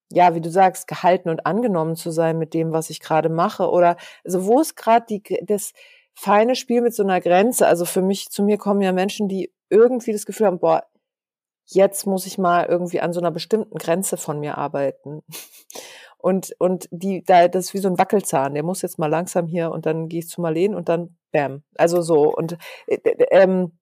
[0.09, 3.69] ja, wie du sagst, gehalten und angenommen zu sein mit dem, was ich gerade mache
[3.69, 5.73] oder also wo ist gerade die das
[6.17, 7.67] feine Spiel mit so einer Grenze.
[7.67, 10.83] Also für mich, zu mir kommen ja Menschen, die irgendwie das Gefühl haben, boah,
[11.65, 15.21] jetzt muss ich mal irgendwie an so einer bestimmten Grenze von mir arbeiten.
[16.19, 19.45] Und, und die, da, das ist wie so ein Wackelzahn, der muss jetzt mal langsam
[19.45, 21.61] hier und dann gehe ich zu Marleen und dann bam.
[21.77, 22.33] Also so.
[22.35, 22.97] Und äh,
[23.29, 23.77] ähm,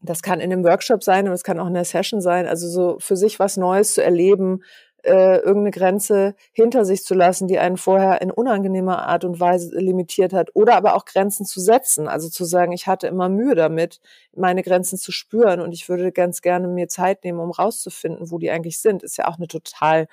[0.00, 2.46] das kann in einem Workshop sein und es kann auch in der Session sein.
[2.46, 4.62] Also so für sich was Neues zu erleben,
[5.04, 9.76] äh, irgendeine Grenze hinter sich zu lassen, die einen vorher in unangenehmer Art und Weise
[9.78, 13.54] limitiert hat, oder aber auch Grenzen zu setzen, also zu sagen, ich hatte immer Mühe
[13.54, 14.00] damit,
[14.34, 18.38] meine Grenzen zu spüren und ich würde ganz gerne mir Zeit nehmen, um rauszufinden, wo
[18.38, 20.06] die eigentlich sind, ist ja auch eine total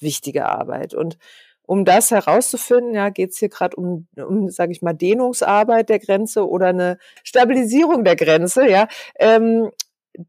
[0.00, 0.94] wichtige Arbeit.
[0.94, 1.18] Und
[1.66, 5.98] um das herauszufinden, ja, geht es hier gerade um, um sage ich mal, Dehnungsarbeit der
[5.98, 8.86] Grenze oder eine Stabilisierung der Grenze, ja.
[9.18, 9.70] Ähm,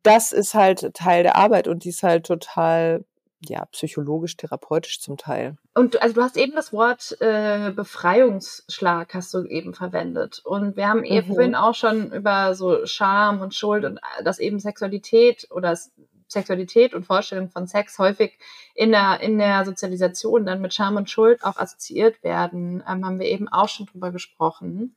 [0.03, 3.05] das ist halt Teil der Arbeit und die ist halt total
[3.41, 5.57] ja, psychologisch, therapeutisch zum Teil.
[5.73, 10.41] Und also du hast eben das Wort äh, Befreiungsschlag hast du eben verwendet.
[10.43, 11.33] Und wir haben eben mhm.
[11.33, 15.77] vorhin auch schon über so Scham und Schuld und äh, dass eben Sexualität oder
[16.27, 18.37] Sexualität und Vorstellung von Sex häufig
[18.73, 23.19] in der, in der Sozialisation dann mit Scham und Schuld auch assoziiert werden, ähm, haben
[23.19, 24.95] wir eben auch schon drüber gesprochen.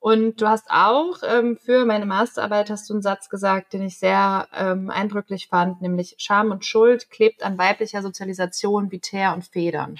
[0.00, 3.98] Und du hast auch ähm, für meine Masterarbeit hast du einen Satz gesagt, den ich
[3.98, 9.44] sehr ähm, eindrücklich fand, nämlich Scham und Schuld klebt an weiblicher Sozialisation wie Teer und
[9.44, 9.98] Federn.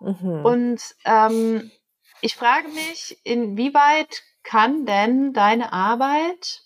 [0.00, 0.44] Mhm.
[0.44, 1.70] Und ähm,
[2.20, 6.62] ich frage mich, inwieweit kann denn deine Arbeit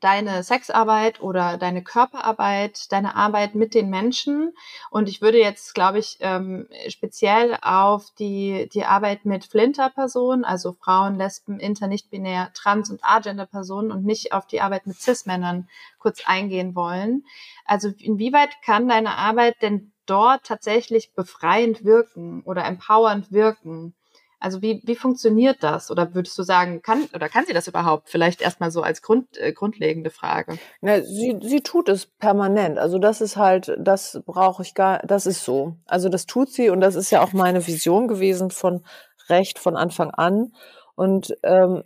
[0.00, 4.54] deine Sexarbeit oder deine Körperarbeit, deine Arbeit mit den Menschen.
[4.90, 10.72] Und ich würde jetzt, glaube ich, ähm, speziell auf die, die Arbeit mit Flinter-Personen, also
[10.72, 16.22] Frauen, Lesben, inter, nicht-binär, trans- und agender-Personen und nicht auf die Arbeit mit Cis-Männern kurz
[16.26, 17.24] eingehen wollen.
[17.64, 23.94] Also inwieweit kann deine Arbeit denn dort tatsächlich befreiend wirken oder empowernd wirken?
[24.40, 25.90] Also wie, wie funktioniert das?
[25.90, 28.08] Oder würdest du sagen, kann oder kann sie das überhaupt?
[28.08, 30.58] Vielleicht erstmal so als Grund, äh, grundlegende Frage.
[30.80, 32.78] Na, sie, sie tut es permanent.
[32.78, 35.76] Also das ist halt, das brauche ich gar, das ist so.
[35.86, 38.84] Also das tut sie und das ist ja auch meine Vision gewesen von
[39.28, 40.52] Recht von Anfang an.
[40.94, 41.82] Und ähm,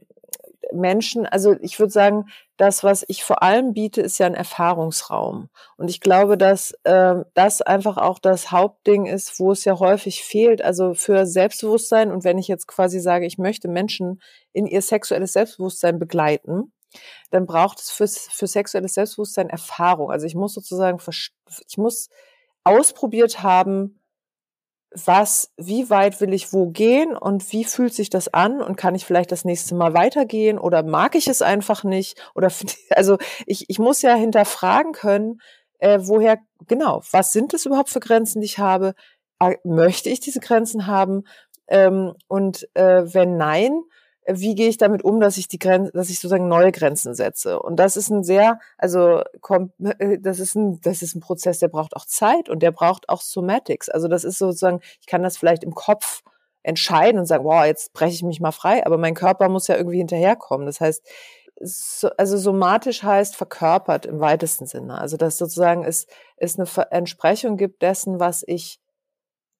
[0.72, 2.26] Menschen, also ich würde sagen,
[2.62, 5.48] das, was ich vor allem biete, ist ja ein Erfahrungsraum.
[5.76, 10.22] Und ich glaube, dass äh, das einfach auch das Hauptding ist, wo es ja häufig
[10.22, 10.62] fehlt.
[10.62, 14.22] Also für Selbstbewusstsein und wenn ich jetzt quasi sage, ich möchte Menschen
[14.52, 16.72] in ihr sexuelles Selbstbewusstsein begleiten,
[17.32, 20.12] dann braucht es für, für sexuelles Selbstbewusstsein Erfahrung.
[20.12, 21.00] Also ich muss sozusagen,
[21.68, 22.10] ich muss
[22.62, 24.00] ausprobiert haben,
[24.94, 28.94] was, wie weit will ich wo gehen und wie fühlt sich das an und kann
[28.94, 32.50] ich vielleicht das nächste Mal weitergehen oder mag ich es einfach nicht oder
[32.90, 35.40] also ich, ich muss ja hinterfragen können,
[35.78, 38.94] äh, woher genau, was sind es überhaupt für Grenzen, die ich habe?
[39.40, 41.24] Äh, möchte ich diese Grenzen haben?
[41.68, 43.82] Ähm, und äh, wenn nein,
[44.26, 47.60] wie gehe ich damit um, dass ich die Grenzen, dass ich sozusagen neue Grenzen setze.
[47.60, 49.22] Und das ist ein sehr, also
[49.98, 53.08] äh, das ist ein, das ist ein Prozess, der braucht auch Zeit und der braucht
[53.08, 53.88] auch Somatics.
[53.88, 56.22] Also das ist sozusagen, ich kann das vielleicht im Kopf
[56.62, 59.76] entscheiden und sagen, wow, jetzt breche ich mich mal frei, aber mein Körper muss ja
[59.76, 60.66] irgendwie hinterherkommen.
[60.66, 61.04] Das heißt,
[62.16, 64.98] also somatisch heißt verkörpert im weitesten Sinne.
[64.98, 66.06] Also dass sozusagen es,
[66.36, 68.80] es eine Entsprechung gibt dessen, was ich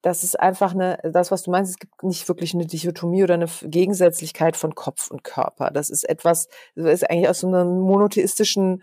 [0.03, 3.35] das ist einfach eine, das, was du meinst, es gibt nicht wirklich eine Dichotomie oder
[3.35, 5.71] eine Gegensätzlichkeit von Kopf und Körper.
[5.71, 8.83] Das ist etwas, das ist eigentlich aus so einer monotheistischen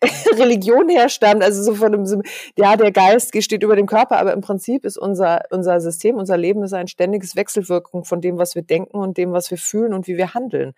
[0.38, 2.22] Religion herstammt, also so von einem,
[2.56, 6.36] ja, der Geist steht über dem Körper, aber im Prinzip ist unser, unser System, unser
[6.36, 9.92] Leben ist ein ständiges Wechselwirkung von dem, was wir denken und dem, was wir fühlen
[9.92, 10.74] und wie wir handeln.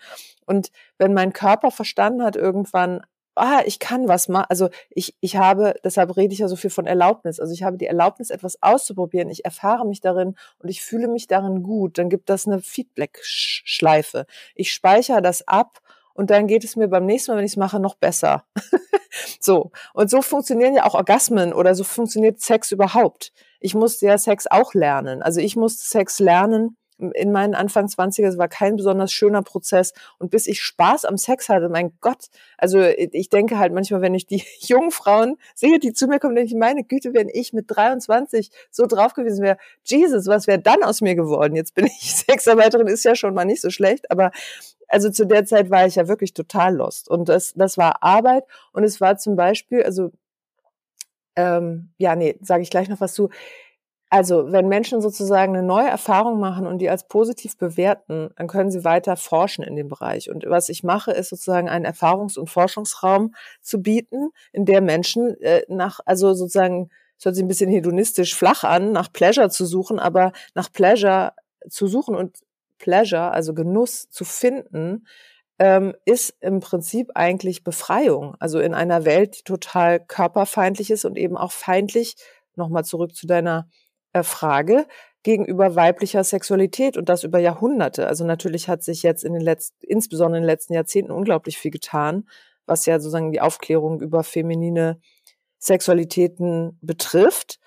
[0.46, 3.02] Und wenn mein Körper verstanden hat irgendwann,
[3.34, 4.46] ah, ich kann was machen.
[4.48, 7.40] Also ich, ich habe, deshalb rede ich ja so viel von Erlaubnis.
[7.40, 9.30] Also ich habe die Erlaubnis, etwas auszuprobieren.
[9.30, 11.98] Ich erfahre mich darin und ich fühle mich darin gut.
[11.98, 14.26] Dann gibt das eine Feedback-Schleife.
[14.54, 15.80] Ich speichere das ab
[16.14, 18.44] und dann geht es mir beim nächsten Mal, wenn ich es mache, noch besser.
[19.40, 19.72] so.
[19.92, 23.32] Und so funktionieren ja auch Orgasmen oder so funktioniert Sex überhaupt.
[23.60, 25.22] Ich musste ja Sex auch lernen.
[25.22, 29.92] Also ich musste Sex lernen, in meinen Anfang 20er, es war kein besonders schöner Prozess.
[30.18, 32.26] Und bis ich Spaß am Sex hatte, mein Gott,
[32.56, 36.34] also ich denke halt manchmal, wenn ich die jungen Frauen sehe, die zu mir kommen,
[36.34, 40.60] denke ich, meine Güte, wenn ich mit 23 so drauf gewesen wäre, Jesus, was wäre
[40.60, 41.56] dann aus mir geworden?
[41.56, 44.30] Jetzt bin ich Sexarbeiterin, ist ja schon mal nicht so schlecht, aber
[44.88, 47.08] also zu der Zeit war ich ja wirklich total lost.
[47.08, 50.12] Und das, das war Arbeit und es war zum Beispiel, also
[51.36, 53.30] ähm, ja, nee, sage ich gleich noch was zu
[54.14, 58.70] also, wenn Menschen sozusagen eine neue Erfahrung machen und die als positiv bewerten, dann können
[58.70, 60.30] sie weiter forschen in dem Bereich.
[60.30, 65.34] Und was ich mache, ist sozusagen einen Erfahrungs- und Forschungsraum zu bieten, in der Menschen
[65.40, 69.66] äh, nach, also sozusagen, es hört sich ein bisschen hedonistisch flach an, nach Pleasure zu
[69.66, 71.32] suchen, aber nach Pleasure
[71.68, 72.38] zu suchen und
[72.78, 75.08] Pleasure, also Genuss zu finden,
[75.58, 78.36] ähm, ist im Prinzip eigentlich Befreiung.
[78.38, 82.14] Also in einer Welt, die total körperfeindlich ist und eben auch feindlich,
[82.54, 83.68] nochmal zurück zu deiner
[84.22, 84.86] Frage
[85.24, 88.06] gegenüber weiblicher Sexualität und das über Jahrhunderte.
[88.06, 91.70] Also natürlich hat sich jetzt in den letzten, insbesondere in den letzten Jahrzehnten unglaublich viel
[91.70, 92.28] getan,
[92.66, 95.00] was ja sozusagen die Aufklärung über feminine
[95.58, 97.58] Sexualitäten betrifft.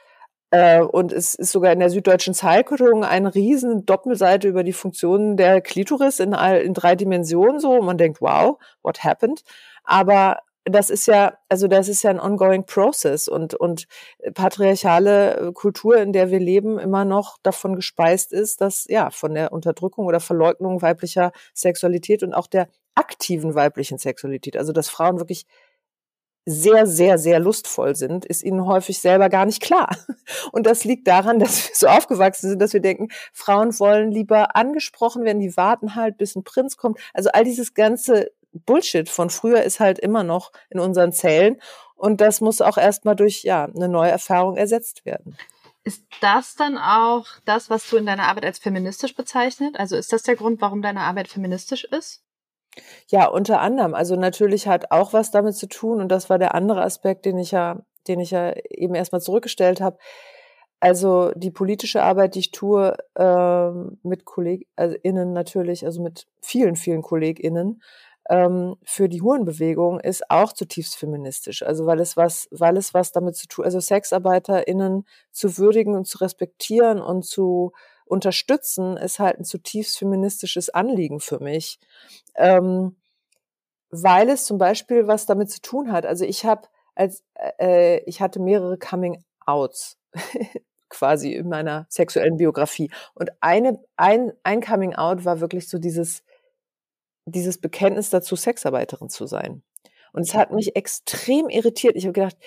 [0.51, 5.36] Äh, und es ist sogar in der Süddeutschen Zeitung eine riesen Doppelseite über die Funktionen
[5.36, 7.81] der Klitoris in, all, in drei Dimensionen so.
[7.81, 9.41] Man denkt, wow, what happened?
[9.83, 10.38] Aber
[10.69, 13.88] das ist ja, also das ist ja ein ongoing process und, und
[14.34, 19.51] patriarchale Kultur, in der wir leben, immer noch davon gespeist ist, dass ja von der
[19.51, 25.45] Unterdrückung oder Verleugnung weiblicher Sexualität und auch der aktiven weiblichen Sexualität, also dass Frauen wirklich
[26.49, 29.89] sehr, sehr, sehr lustvoll sind, ist ihnen häufig selber gar nicht klar.
[30.53, 34.56] Und das liegt daran, dass wir so aufgewachsen sind, dass wir denken, Frauen wollen lieber
[34.56, 36.99] angesprochen werden, die warten halt, bis ein Prinz kommt.
[37.13, 41.62] Also all dieses ganze Bullshit von früher ist halt immer noch in unseren Zellen.
[41.95, 45.38] Und das muss auch erstmal durch ja, eine neue Erfahrung ersetzt werden.
[45.83, 49.79] Ist das dann auch das, was du in deiner Arbeit als feministisch bezeichnet?
[49.79, 52.23] Also ist das der Grund, warum deine Arbeit feministisch ist?
[53.07, 53.93] Ja, unter anderem.
[53.93, 57.38] Also natürlich hat auch was damit zu tun, und das war der andere Aspekt, den
[57.38, 59.97] ich ja, den ich ja eben erstmal zurückgestellt habe.
[60.79, 63.71] Also die politische Arbeit, die ich tue, äh,
[64.03, 67.81] mit KollegInnen natürlich, also mit vielen, vielen KollegInnen,
[68.29, 71.63] ähm, für die Hurenbewegung ist auch zutiefst feministisch.
[71.63, 76.05] Also weil es was, weil es was damit zu tun, also SexarbeiterInnen zu würdigen und
[76.05, 77.71] zu respektieren und zu
[78.05, 81.79] unterstützen, ist halt ein zutiefst feministisches Anliegen für mich.
[82.35, 82.95] Ähm,
[83.89, 86.05] weil es zum Beispiel was damit zu tun hat.
[86.05, 87.23] Also ich habe als
[87.59, 89.97] äh, ich hatte mehrere Coming Outs
[90.89, 96.23] quasi in meiner sexuellen Biografie und eine ein ein Coming Out war wirklich so dieses
[97.31, 99.63] dieses Bekenntnis dazu, Sexarbeiterin zu sein.
[100.13, 101.95] Und es hat mich extrem irritiert.
[101.95, 102.37] Ich habe gedacht,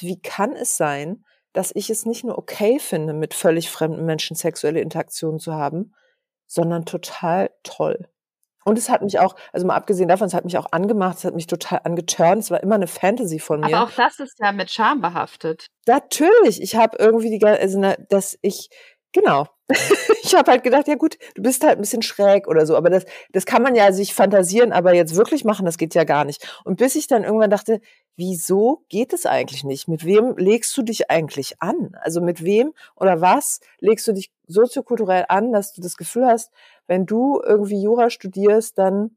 [0.00, 4.36] wie kann es sein, dass ich es nicht nur okay finde, mit völlig fremden Menschen
[4.36, 5.94] sexuelle Interaktionen zu haben,
[6.46, 8.08] sondern total toll.
[8.64, 11.24] Und es hat mich auch, also mal abgesehen davon, es hat mich auch angemacht, es
[11.24, 12.42] hat mich total angeturnt.
[12.42, 13.74] Es war immer eine Fantasy von mir.
[13.74, 15.68] Aber auch das ist ja mit Scham behaftet.
[15.86, 16.60] Natürlich.
[16.60, 18.68] Ich habe irgendwie die, also dass ich,
[19.12, 19.48] genau,
[20.22, 22.90] ich habe halt gedacht, ja gut, du bist halt ein bisschen schräg oder so, aber
[22.90, 26.24] das, das kann man ja sich fantasieren, aber jetzt wirklich machen, das geht ja gar
[26.24, 26.60] nicht.
[26.64, 27.80] Und bis ich dann irgendwann dachte,
[28.16, 29.88] wieso geht es eigentlich nicht?
[29.88, 31.96] Mit wem legst du dich eigentlich an?
[32.02, 36.50] Also mit wem oder was legst du dich soziokulturell an, dass du das Gefühl hast,
[36.86, 39.16] wenn du irgendwie Jura studierst, dann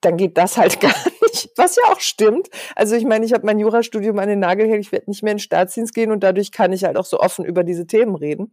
[0.00, 2.48] dann geht das halt gar nicht, was ja auch stimmt.
[2.74, 5.32] Also ich meine, ich habe mein Jurastudium an den Nagel hängen, ich werde nicht mehr
[5.32, 8.14] in den Staatsdienst gehen und dadurch kann ich halt auch so offen über diese Themen
[8.14, 8.52] reden.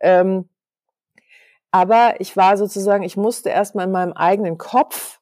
[0.00, 0.48] Ähm,
[1.70, 5.20] aber ich war sozusagen, ich musste erstmal in meinem eigenen Kopf,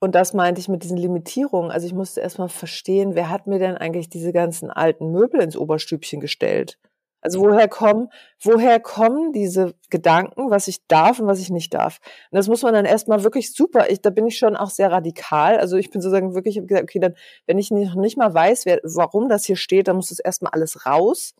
[0.00, 3.60] und das meinte ich mit diesen Limitierungen, also ich musste erstmal verstehen, wer hat mir
[3.60, 6.78] denn eigentlich diese ganzen alten Möbel ins Oberstübchen gestellt?
[7.20, 8.08] Also woher kommen,
[8.42, 12.00] woher kommen diese Gedanken, was ich darf und was ich nicht darf?
[12.32, 14.90] Und das muss man dann erstmal wirklich super, ich, da bin ich schon auch sehr
[14.90, 15.56] radikal.
[15.58, 17.14] Also ich bin sozusagen wirklich, ich gesagt, okay, dann,
[17.46, 20.50] wenn ich noch nicht mal weiß, wer, warum das hier steht, dann muss das erstmal
[20.52, 21.36] alles raus.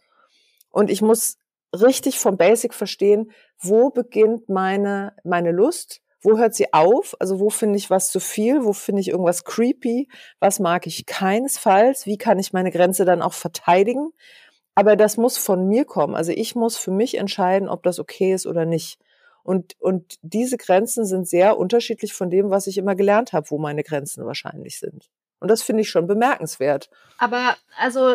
[0.70, 1.36] Und ich muss
[1.72, 7.50] richtig vom Basic verstehen, wo beginnt meine, meine Lust, wo hört sie auf, also wo
[7.50, 10.08] finde ich was zu viel, wo finde ich irgendwas creepy,
[10.38, 14.12] was mag ich keinesfalls, wie kann ich meine Grenze dann auch verteidigen.
[14.74, 16.14] Aber das muss von mir kommen.
[16.14, 18.98] Also ich muss für mich entscheiden, ob das okay ist oder nicht.
[19.42, 23.58] Und, und diese Grenzen sind sehr unterschiedlich von dem, was ich immer gelernt habe, wo
[23.58, 25.10] meine Grenzen wahrscheinlich sind.
[25.42, 26.88] Und das finde ich schon bemerkenswert.
[27.18, 28.14] Aber also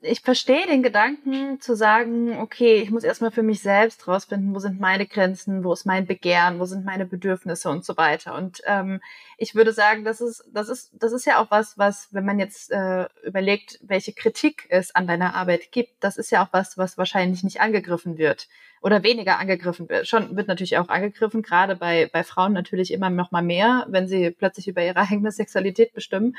[0.00, 4.60] ich verstehe den Gedanken zu sagen, okay, ich muss erstmal für mich selbst rausfinden, wo
[4.60, 8.36] sind meine Grenzen, wo ist mein Begehren, wo sind meine Bedürfnisse und so weiter.
[8.36, 9.00] Und ähm,
[9.38, 12.38] ich würde sagen, das ist, das ist, das ist ja auch was, was, wenn man
[12.38, 16.78] jetzt äh, überlegt, welche Kritik es an deiner Arbeit gibt, das ist ja auch was,
[16.78, 18.46] was wahrscheinlich nicht angegriffen wird
[18.82, 20.06] oder weniger angegriffen wird.
[20.06, 24.08] Schon wird natürlich auch angegriffen, gerade bei, bei Frauen natürlich immer noch mal mehr, wenn
[24.08, 26.36] sie plötzlich über ihre eigene Sexualität bestimmen.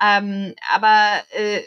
[0.00, 1.62] Ähm, aber äh,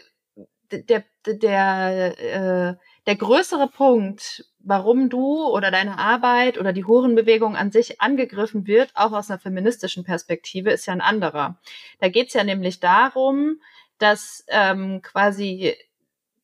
[0.71, 7.71] der, der, äh, der größere Punkt, warum du oder deine Arbeit oder die Hurenbewegung an
[7.71, 11.59] sich angegriffen wird, auch aus einer feministischen Perspektive, ist ja ein anderer.
[11.99, 13.59] Da geht es ja nämlich darum,
[13.97, 15.75] dass ähm, quasi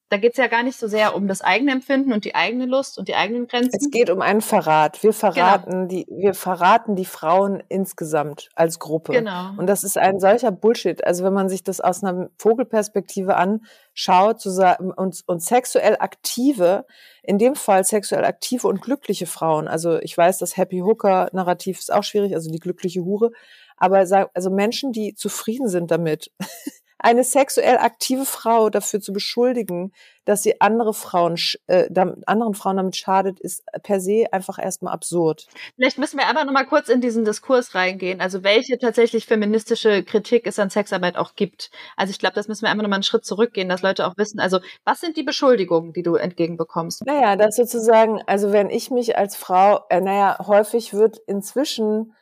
[0.10, 2.65] da geht es ja gar nicht so sehr um das eigene Empfinden und die eigene
[2.65, 3.78] Lust und die eigenen Grenzen.
[3.80, 5.04] Es geht um einen Verrat.
[5.04, 5.88] Wir verraten genau.
[5.88, 9.13] die, wir verraten die Frauen insgesamt als Gruppe.
[9.13, 9.52] Genau.
[9.58, 11.06] Und das ist ein solcher Bullshit.
[11.06, 16.86] Also wenn man sich das aus einer Vogelperspektive anschaut, zu sagen, und, und sexuell aktive,
[17.22, 19.67] in dem Fall sexuell aktive und glückliche Frauen.
[19.67, 23.32] Also ich weiß, das Happy Hooker Narrativ ist auch schwierig, also die glückliche Hure.
[23.78, 23.98] Aber
[24.34, 26.32] also Menschen, die zufrieden sind damit,
[27.00, 29.94] eine sexuell aktive Frau dafür zu beschuldigen,
[30.26, 31.90] dass sie andere Frauen, äh,
[32.26, 35.48] anderen Frauen damit schadet, ist per se einfach erstmal absurd.
[35.76, 38.22] Vielleicht müssen wir aber nochmal kurz in diesen Diskurs reingehen.
[38.22, 41.72] Also welche tatsächlich feministische Kritik es an Sexarbeit auch gibt.
[41.96, 44.40] Also ich glaube, das müssen wir einfach nochmal einen Schritt zurückgehen, dass Leute auch wissen,
[44.40, 47.06] also was sind die Beschuldigungen, die du entgegenbekommst?
[47.06, 52.14] Naja, das sozusagen, also wenn ich mich als Frau, äh, naja, häufig wird inzwischen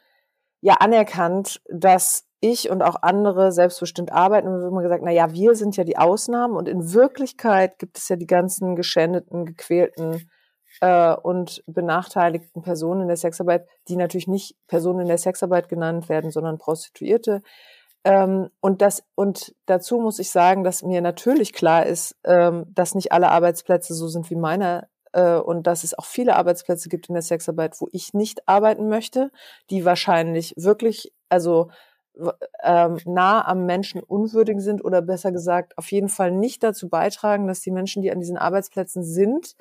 [0.61, 4.47] ja anerkannt, dass ich und auch andere selbstbestimmt arbeiten.
[4.47, 7.79] Und wir haben immer gesagt, na ja, wir sind ja die Ausnahmen und in Wirklichkeit
[7.79, 10.29] gibt es ja die ganzen geschändeten, gequälten
[10.81, 16.09] äh, und benachteiligten Personen in der Sexarbeit, die natürlich nicht Personen in der Sexarbeit genannt
[16.09, 17.41] werden, sondern Prostituierte.
[18.03, 22.95] Ähm, und das und dazu muss ich sagen, dass mir natürlich klar ist, ähm, dass
[22.95, 27.09] nicht alle Arbeitsplätze so sind wie meiner äh, und dass es auch viele Arbeitsplätze gibt
[27.09, 29.31] in der Sexarbeit, wo ich nicht arbeiten möchte,
[29.69, 31.69] die wahrscheinlich wirklich, also
[32.63, 37.47] ähm, nah am Menschen unwürdig sind oder besser gesagt auf jeden Fall nicht dazu beitragen,
[37.47, 39.55] dass die Menschen, die an diesen Arbeitsplätzen sind,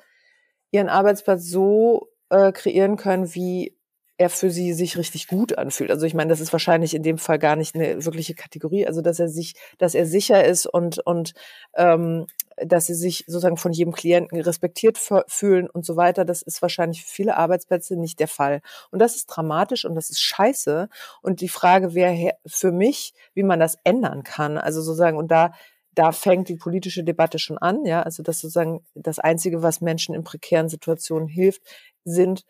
[0.71, 3.76] ihren Arbeitsplatz so äh, kreieren können, wie
[4.17, 5.91] er für sie sich richtig gut anfühlt.
[5.91, 8.87] Also ich meine, das ist wahrscheinlich in dem Fall gar nicht eine wirkliche Kategorie.
[8.87, 11.33] Also dass er sich, dass er sicher ist und und
[11.75, 12.25] ähm,
[12.57, 14.97] dass sie sich sozusagen von jedem Klienten respektiert
[15.27, 16.25] fühlen und so weiter.
[16.25, 18.61] Das ist wahrscheinlich für viele Arbeitsplätze nicht der Fall.
[18.91, 20.89] Und das ist dramatisch und das ist scheiße.
[21.21, 24.57] Und die Frage wäre für mich, wie man das ändern kann.
[24.57, 25.51] Also sozusagen, und da
[25.93, 30.13] da fängt die politische Debatte schon an, ja, also das sozusagen das einzige, was Menschen
[30.13, 31.63] in prekären Situationen hilft,
[32.05, 32.43] sind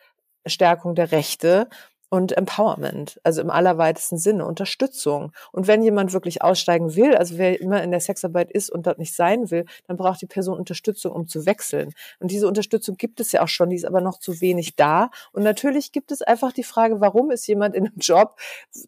[0.45, 1.69] Stärkung der Rechte
[2.09, 5.33] und Empowerment, also im allerweitesten Sinne, Unterstützung.
[5.51, 8.97] Und wenn jemand wirklich aussteigen will, also wer immer in der Sexarbeit ist und dort
[8.97, 11.93] nicht sein will, dann braucht die Person Unterstützung, um zu wechseln.
[12.19, 15.09] Und diese Unterstützung gibt es ja auch schon, die ist aber noch zu wenig da.
[15.33, 18.39] Und natürlich gibt es einfach die Frage, warum ist jemand in einem Job,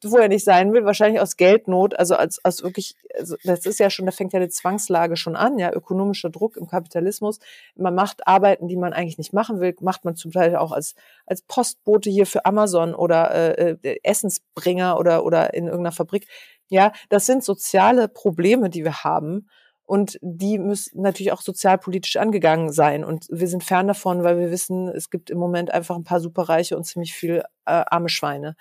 [0.04, 3.80] wo er nicht sein will, wahrscheinlich aus Geldnot, also als, als wirklich, also das ist
[3.80, 7.40] ja schon, da fängt ja eine Zwangslage schon an, ja, ökonomischer Druck im Kapitalismus.
[7.76, 10.96] Man macht Arbeiten, die man eigentlich nicht machen will, macht man zum Teil auch als,
[11.26, 16.28] als Postbote hier für Amazon oder oder äh, äh, Essensbringer oder, oder in irgendeiner Fabrik.
[16.68, 19.50] Ja, das sind soziale Probleme, die wir haben.
[19.84, 23.04] Und die müssen natürlich auch sozialpolitisch angegangen sein.
[23.04, 26.20] Und wir sind fern davon, weil wir wissen, es gibt im Moment einfach ein paar
[26.20, 28.56] Superreiche und ziemlich viel äh, arme Schweine.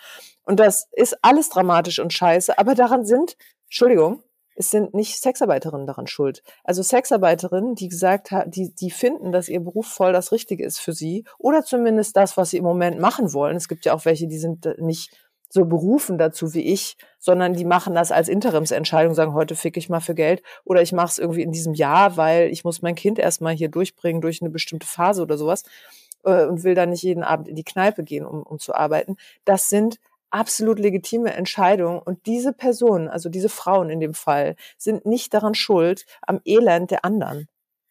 [0.44, 2.58] Und das ist alles dramatisch und scheiße.
[2.58, 3.36] Aber daran sind,
[3.66, 4.22] Entschuldigung,
[4.58, 6.42] es sind nicht Sexarbeiterinnen daran schuld.
[6.64, 10.80] Also Sexarbeiterinnen, die gesagt haben, die, die finden, dass ihr Beruf voll das Richtige ist
[10.80, 13.56] für sie oder zumindest das, was sie im Moment machen wollen.
[13.56, 15.16] Es gibt ja auch welche, die sind nicht
[15.48, 19.88] so berufen dazu wie ich, sondern die machen das als Interimsentscheidung, sagen, heute fick ich
[19.88, 22.96] mal für Geld oder ich mache es irgendwie in diesem Jahr, weil ich muss mein
[22.96, 25.62] Kind erstmal hier durchbringen durch eine bestimmte Phase oder sowas
[26.24, 29.16] äh, und will dann nicht jeden Abend in die Kneipe gehen, um, um zu arbeiten.
[29.44, 30.00] Das sind
[30.30, 32.00] absolut legitime Entscheidung.
[32.00, 36.90] Und diese Personen, also diese Frauen in dem Fall, sind nicht daran schuld am Elend
[36.90, 37.48] der anderen.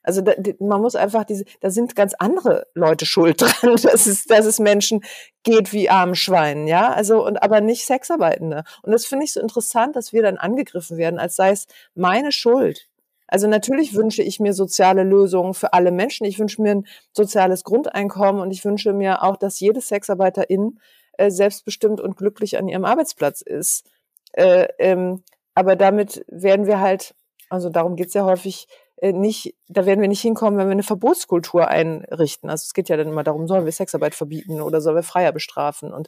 [0.07, 4.23] Also da, man muss einfach diese, da sind ganz andere Leute schuld dran, dass es,
[4.23, 5.03] dass es Menschen
[5.43, 6.93] geht wie armen Schweinen, ja.
[6.93, 8.63] Also und aber nicht Sexarbeitende.
[8.83, 12.31] Und das finde ich so interessant, dass wir dann angegriffen werden, als sei es meine
[12.31, 12.87] Schuld.
[13.27, 16.25] Also natürlich wünsche ich mir soziale Lösungen für alle Menschen.
[16.25, 20.79] Ich wünsche mir ein soziales Grundeinkommen und ich wünsche mir auch, dass jede Sexarbeiterin
[21.17, 23.89] äh, selbstbestimmt und glücklich an ihrem Arbeitsplatz ist.
[24.33, 27.15] Äh, ähm, aber damit werden wir halt,
[27.49, 30.83] also darum geht's ja häufig, äh, nicht, da werden wir nicht hinkommen, wenn wir eine
[30.83, 32.49] Verbotskultur einrichten.
[32.49, 35.31] Also es geht ja dann immer darum, sollen wir Sexarbeit verbieten oder sollen wir Freier
[35.31, 35.93] bestrafen?
[35.93, 36.07] Und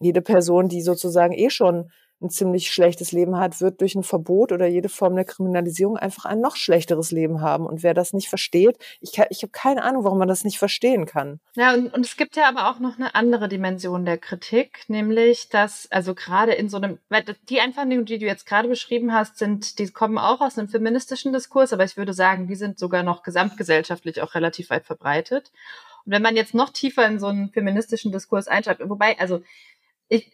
[0.00, 1.90] jede Person, die sozusagen eh schon
[2.20, 6.24] ein ziemlich schlechtes Leben hat, wird durch ein Verbot oder jede Form der Kriminalisierung einfach
[6.24, 7.66] ein noch schlechteres Leben haben.
[7.66, 11.06] Und wer das nicht versteht, ich, ich habe keine Ahnung, warum man das nicht verstehen
[11.06, 11.40] kann.
[11.54, 15.48] Ja, und, und es gibt ja aber auch noch eine andere Dimension der Kritik, nämlich,
[15.48, 16.98] dass, also gerade in so einem,
[17.48, 21.32] die Einwandungen, die du jetzt gerade beschrieben hast, sind, die kommen auch aus einem feministischen
[21.32, 25.52] Diskurs, aber ich würde sagen, die sind sogar noch gesamtgesellschaftlich auch relativ weit verbreitet.
[26.04, 29.42] Und wenn man jetzt noch tiefer in so einen feministischen Diskurs einschreibt, wobei, also
[30.10, 30.32] ich,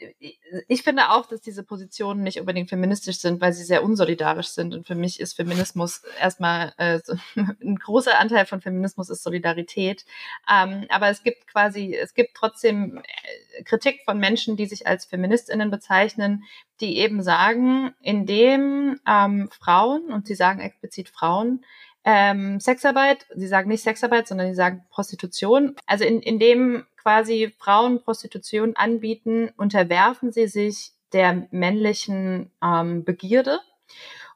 [0.68, 4.72] ich finde auch, dass diese Positionen nicht unbedingt feministisch sind, weil sie sehr unsolidarisch sind.
[4.72, 10.04] Und für mich ist Feminismus erstmal äh, so, ein großer Anteil von Feminismus ist Solidarität.
[10.48, 15.06] Ähm, aber es gibt quasi, es gibt trotzdem äh, Kritik von Menschen, die sich als
[15.06, 16.44] Feministinnen bezeichnen,
[16.80, 21.64] die eben sagen, indem ähm, Frauen, und sie sagen explizit Frauen,
[22.04, 25.74] ähm, Sexarbeit, sie sagen nicht Sexarbeit, sondern sie sagen Prostitution.
[25.86, 33.60] Also in, in dem quasi Frauen Prostitution anbieten, unterwerfen sie sich der männlichen ähm, Begierde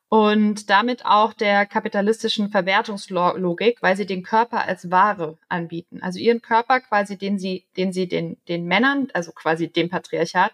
[0.09, 6.03] und damit auch der kapitalistischen Verwertungslogik, weil sie den Körper als Ware anbieten.
[6.03, 10.53] Also ihren Körper quasi, den sie, den sie den, den Männern, also quasi dem Patriarchat,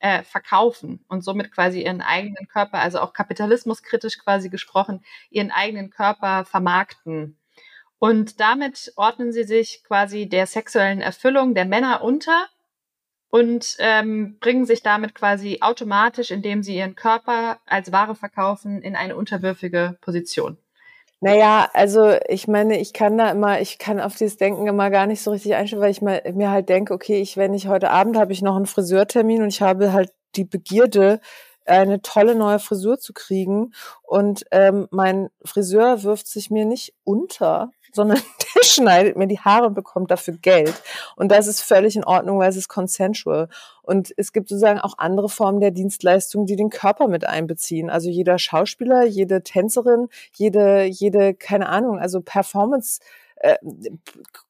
[0.00, 5.88] äh, verkaufen und somit quasi ihren eigenen Körper, also auch kapitalismuskritisch quasi gesprochen, ihren eigenen
[5.88, 7.38] Körper vermarkten.
[8.04, 12.48] Und damit ordnen sie sich quasi der sexuellen Erfüllung der Männer unter
[13.30, 18.94] und ähm, bringen sich damit quasi automatisch, indem sie ihren Körper als Ware verkaufen, in
[18.94, 20.58] eine unterwürfige Position.
[21.20, 25.06] Naja, also ich meine, ich kann da immer, ich kann auf dieses Denken immer gar
[25.06, 27.88] nicht so richtig einstellen, weil ich mal, mir halt denke, okay, ich, wenn ich heute
[27.88, 31.20] Abend habe ich noch einen Friseurtermin und ich habe halt die Begierde,
[31.64, 37.70] eine tolle neue Frisur zu kriegen und ähm, mein Friseur wirft sich mir nicht unter,
[37.94, 38.18] sondern
[38.56, 40.74] der schneidet mir die Haare und bekommt dafür Geld.
[41.16, 43.48] Und das ist völlig in Ordnung, weil es ist consensual.
[43.82, 47.90] Und es gibt sozusagen auch andere Formen der Dienstleistung, die den Körper mit einbeziehen.
[47.90, 53.00] Also jeder Schauspieler, jede Tänzerin, jede, jede, keine Ahnung, also Performance
[53.44, 53.58] äh,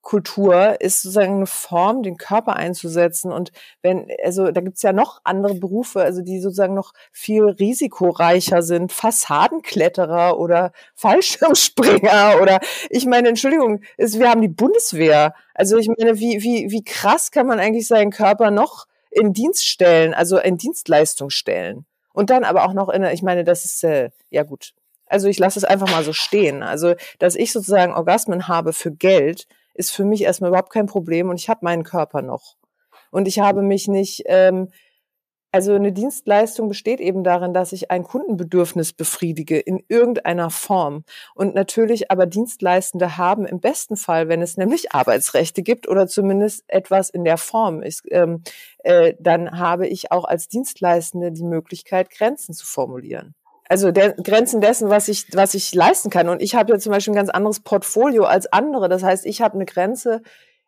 [0.03, 3.33] Kultur ist sozusagen eine Form, den Körper einzusetzen.
[3.33, 3.51] Und
[3.83, 8.93] wenn, also da gibt's ja noch andere Berufe, also die sozusagen noch viel risikoreicher sind,
[8.93, 15.35] Fassadenkletterer oder Fallschirmspringer oder ich meine, Entschuldigung, ist, wir haben die Bundeswehr.
[15.55, 19.67] Also ich meine, wie, wie, wie krass kann man eigentlich seinen Körper noch in Dienst
[19.67, 21.85] stellen, also in Dienstleistung stellen?
[22.13, 24.73] Und dann aber auch noch in, ich meine, das ist, äh, ja gut,
[25.07, 26.63] Also ich lasse es einfach mal so stehen.
[26.63, 31.29] Also, dass ich sozusagen Orgasmen habe für Geld, ist für mich erstmal überhaupt kein Problem
[31.29, 32.57] und ich habe meinen Körper noch.
[33.11, 34.71] Und ich habe mich nicht, ähm,
[35.53, 41.05] also eine Dienstleistung besteht eben darin, dass ich ein Kundenbedürfnis befriedige in irgendeiner Form.
[41.37, 46.65] Und natürlich aber Dienstleistende haben im besten Fall, wenn es nämlich Arbeitsrechte gibt oder zumindest
[46.67, 48.43] etwas in der Form ist, ähm,
[48.79, 53.37] äh, dann habe ich auch als Dienstleistende die Möglichkeit, Grenzen zu formulieren
[53.75, 56.29] also der Grenzen dessen, was ich, was ich leisten kann.
[56.29, 58.89] Und ich habe ja zum Beispiel ein ganz anderes Portfolio als andere.
[58.89, 60.23] Das heißt, ich habe eine Grenze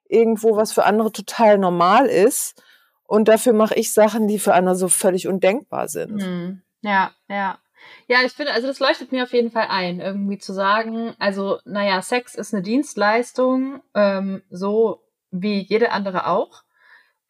[0.08, 2.60] irgendwo, was für andere total normal ist.
[3.04, 6.20] Und dafür mache ich Sachen, die für andere so völlig undenkbar sind.
[6.20, 6.62] Hm.
[6.80, 7.60] Ja, ja.
[8.08, 11.60] Ja, ich finde, also das leuchtet mir auf jeden Fall ein, irgendwie zu sagen, also,
[11.64, 15.00] naja, Sex ist eine Dienstleistung, ähm, so
[15.30, 16.64] wie jede andere auch.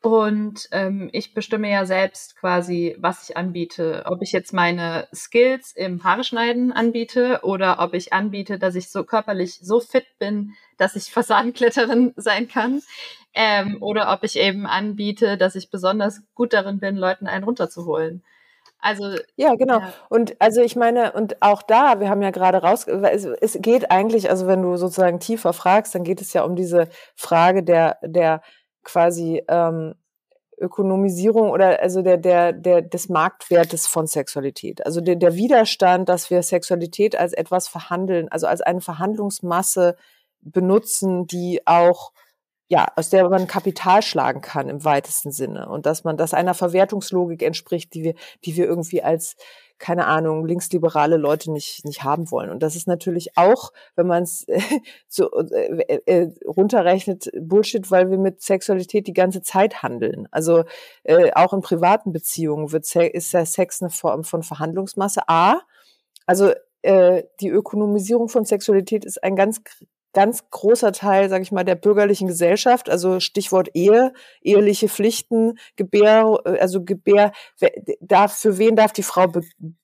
[0.06, 4.04] Und ähm, ich bestimme ja selbst quasi, was ich anbiete.
[4.06, 8.88] Ob ich jetzt meine Skills im Haare schneiden anbiete oder ob ich anbiete, dass ich
[8.88, 12.82] so körperlich so fit bin, dass ich Fassadenkletterin sein kann.
[13.34, 18.22] Ähm, oder ob ich eben anbiete, dass ich besonders gut darin bin, Leuten einen runterzuholen.
[18.78, 19.80] Also ja, genau.
[19.80, 19.92] Ja.
[20.08, 23.90] Und also ich meine, und auch da, wir haben ja gerade raus, es, es geht
[23.90, 26.86] eigentlich, also wenn du sozusagen tiefer fragst, dann geht es ja um diese
[27.16, 28.40] Frage der der
[28.86, 29.94] quasi ähm,
[30.58, 34.84] Ökonomisierung oder also der, der, der, des Marktwertes von Sexualität.
[34.86, 39.96] Also der, der Widerstand, dass wir Sexualität als etwas verhandeln, also als eine Verhandlungsmasse
[40.40, 42.12] benutzen, die auch
[42.68, 46.54] ja, aus der man Kapital schlagen kann im weitesten Sinne und dass man das einer
[46.54, 48.14] Verwertungslogik entspricht, die wir,
[48.44, 49.36] die wir irgendwie als
[49.78, 52.50] keine Ahnung, linksliberale Leute nicht, nicht haben wollen.
[52.50, 54.60] Und das ist natürlich auch, wenn man es äh,
[55.08, 60.28] so äh, äh, runterrechnet, Bullshit, weil wir mit Sexualität die ganze Zeit handeln.
[60.30, 60.64] Also
[61.04, 65.28] äh, auch in privaten Beziehungen wird ist ja Sex eine Form von Verhandlungsmasse.
[65.28, 65.60] A,
[66.24, 66.52] also
[66.82, 69.60] äh, die Ökonomisierung von Sexualität ist ein ganz
[70.16, 76.40] ganz großer Teil, sage ich mal, der bürgerlichen Gesellschaft, also Stichwort Ehe, eheliche Pflichten, Gebär,
[76.58, 77.32] also Gebär,
[78.00, 79.30] darf, für wen darf die Frau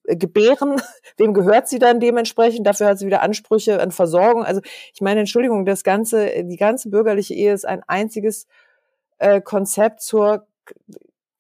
[0.05, 0.80] gebären,
[1.18, 4.43] wem gehört sie dann dementsprechend, dafür hat sie wieder Ansprüche an Versorgung.
[4.43, 4.62] Also
[4.95, 8.47] ich meine, Entschuldigung, das ganze, die ganze bürgerliche Ehe ist ein einziges
[9.18, 10.47] äh, Konzept zur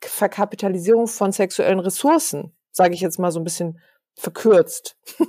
[0.02, 3.80] Verkapitalisierung von sexuellen Ressourcen, sage ich jetzt mal so ein bisschen
[4.14, 4.96] verkürzt,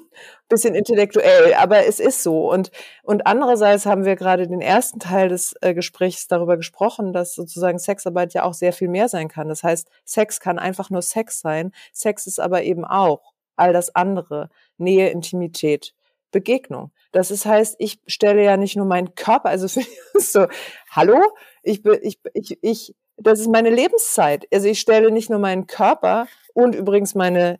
[0.49, 2.51] bisschen intellektuell, aber es ist so.
[2.51, 2.71] Und,
[3.03, 7.79] und andererseits haben wir gerade den ersten Teil des äh, Gesprächs darüber gesprochen, dass sozusagen
[7.79, 9.47] Sexarbeit ja auch sehr viel mehr sein kann.
[9.47, 11.71] Das heißt, Sex kann einfach nur Sex sein.
[11.91, 14.49] Sex ist aber eben auch all das andere.
[14.77, 15.93] Nähe, Intimität,
[16.31, 16.91] Begegnung.
[17.11, 19.67] Das ist, heißt, ich stelle ja nicht nur meinen Körper, also
[20.15, 20.47] so,
[20.89, 21.21] hallo,
[21.61, 24.47] ich ich, ich, ich, das ist meine Lebenszeit.
[24.53, 27.59] Also ich stelle nicht nur meinen Körper und übrigens meine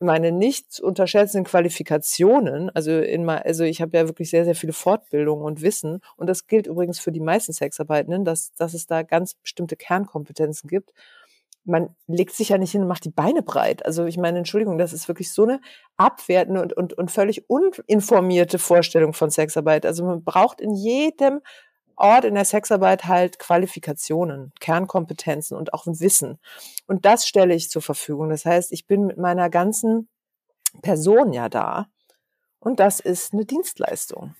[0.00, 5.44] meine nicht unterschätzenden Qualifikationen, also in also ich habe ja wirklich sehr, sehr viele Fortbildungen
[5.44, 9.34] und Wissen und das gilt übrigens für die meisten Sexarbeitenden, dass, dass es da ganz
[9.34, 10.92] bestimmte Kernkompetenzen gibt.
[11.64, 13.84] Man legt sich ja nicht hin und macht die Beine breit.
[13.84, 15.60] Also ich meine, Entschuldigung, das ist wirklich so eine
[15.96, 19.84] abwertende und, und, und völlig uninformierte Vorstellung von Sexarbeit.
[19.84, 21.40] Also man braucht in jedem
[21.98, 26.38] Ort in der Sexarbeit halt Qualifikationen, Kernkompetenzen und auch ein Wissen.
[26.86, 28.30] Und das stelle ich zur Verfügung.
[28.30, 30.08] Das heißt, ich bin mit meiner ganzen
[30.82, 31.88] Person ja da.
[32.60, 34.34] Und das ist eine Dienstleistung.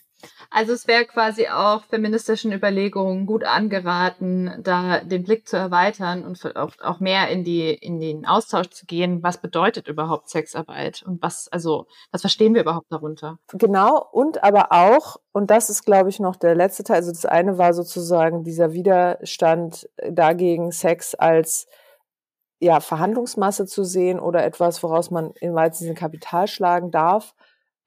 [0.50, 6.56] Also es wäre quasi auch feministischen Überlegungen gut angeraten, da den Blick zu erweitern und
[6.56, 9.22] auch, mehr in die in den Austausch zu gehen.
[9.22, 13.38] Was bedeutet überhaupt Sexarbeit und was also was verstehen wir überhaupt darunter?
[13.52, 16.96] Genau und aber auch und das ist glaube ich noch der letzte Teil.
[16.96, 21.68] Also das eine war sozusagen dieser Widerstand dagegen Sex als
[22.60, 27.34] ja Verhandlungsmasse zu sehen oder etwas, woraus man im weitesten Kapital schlagen darf.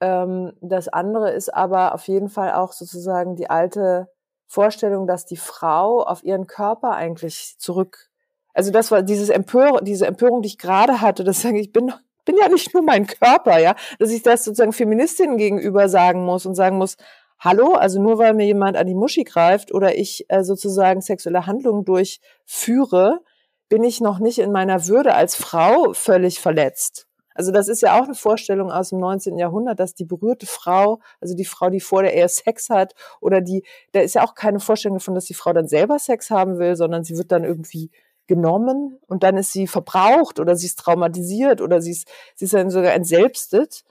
[0.01, 4.09] Ähm, das andere ist aber auf jeden Fall auch sozusagen die alte
[4.47, 8.09] Vorstellung, dass die Frau auf ihren Körper eigentlich zurück,
[8.53, 11.93] also das war dieses Empör, diese Empörung, die ich gerade hatte, dass ich ich bin,
[12.25, 16.45] bin ja nicht nur mein Körper, ja, dass ich das sozusagen Feministinnen gegenüber sagen muss
[16.45, 16.97] und sagen muss,
[17.39, 21.45] hallo, also nur weil mir jemand an die Muschi greift oder ich äh, sozusagen sexuelle
[21.45, 23.21] Handlungen durchführe,
[23.69, 27.07] bin ich noch nicht in meiner Würde als Frau völlig verletzt.
[27.33, 29.37] Also das ist ja auch eine Vorstellung aus dem 19.
[29.37, 33.41] Jahrhundert, dass die berührte Frau, also die Frau, die vor der Ehe Sex hat, oder
[33.41, 33.63] die,
[33.93, 36.75] da ist ja auch keine Vorstellung davon, dass die Frau dann selber Sex haben will,
[36.75, 37.91] sondern sie wird dann irgendwie
[38.27, 42.53] genommen und dann ist sie verbraucht oder sie ist traumatisiert oder sie ist, sie ist
[42.53, 43.83] dann sogar entselbstet.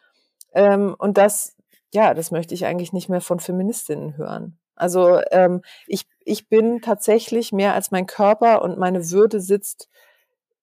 [0.54, 1.56] Ähm, und das,
[1.92, 4.58] ja, das möchte ich eigentlich nicht mehr von Feministinnen hören.
[4.76, 9.90] Also ähm, ich, ich bin tatsächlich mehr als mein Körper und meine Würde sitzt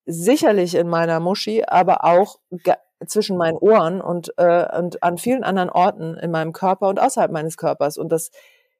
[0.07, 2.39] sicherlich in meiner Muschi, aber auch
[3.05, 7.31] zwischen meinen Ohren und, äh, und an vielen anderen Orten in meinem Körper und außerhalb
[7.31, 7.97] meines Körpers.
[7.97, 8.31] Und das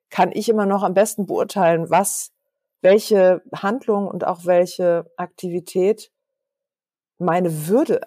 [0.10, 2.32] kann ich immer noch am besten beurteilen, was,
[2.82, 6.12] welche Handlung und auch welche Aktivität
[7.20, 8.02] meine Würde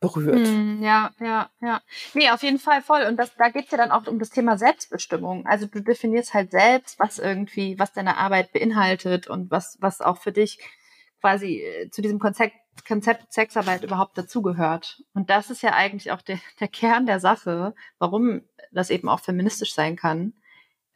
[0.00, 0.46] berührt.
[0.46, 1.80] Hm, ja, ja, ja.
[2.14, 3.02] Nee, auf jeden Fall voll.
[3.02, 5.46] Und das, da geht's ja dann auch um das Thema Selbstbestimmung.
[5.46, 10.16] Also du definierst halt selbst, was irgendwie, was deine Arbeit beinhaltet und was, was auch
[10.18, 10.58] für dich
[11.20, 12.54] quasi äh, zu diesem Konzept,
[12.86, 15.02] Konzept Sexarbeit überhaupt dazugehört.
[15.14, 18.42] Und das ist ja eigentlich auch der, der Kern der Sache, warum
[18.72, 20.34] das eben auch feministisch sein kann.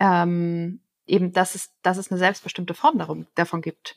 [0.01, 3.97] Ähm, eben, dass es, dass es eine selbstbestimmte Form darum, davon gibt.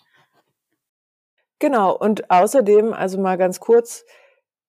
[1.59, 1.95] Genau.
[1.97, 4.05] Und außerdem, also mal ganz kurz,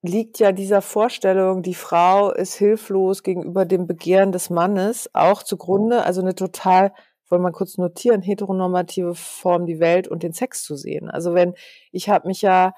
[0.03, 6.05] liegt ja dieser Vorstellung, die Frau ist hilflos gegenüber dem Begehren des Mannes auch zugrunde,
[6.05, 6.93] also eine total,
[7.29, 11.11] wollen wir kurz notieren, heteronormative Form, die Welt und den Sex zu sehen.
[11.11, 11.55] Also wenn,
[11.93, 12.75] ich habe mich ja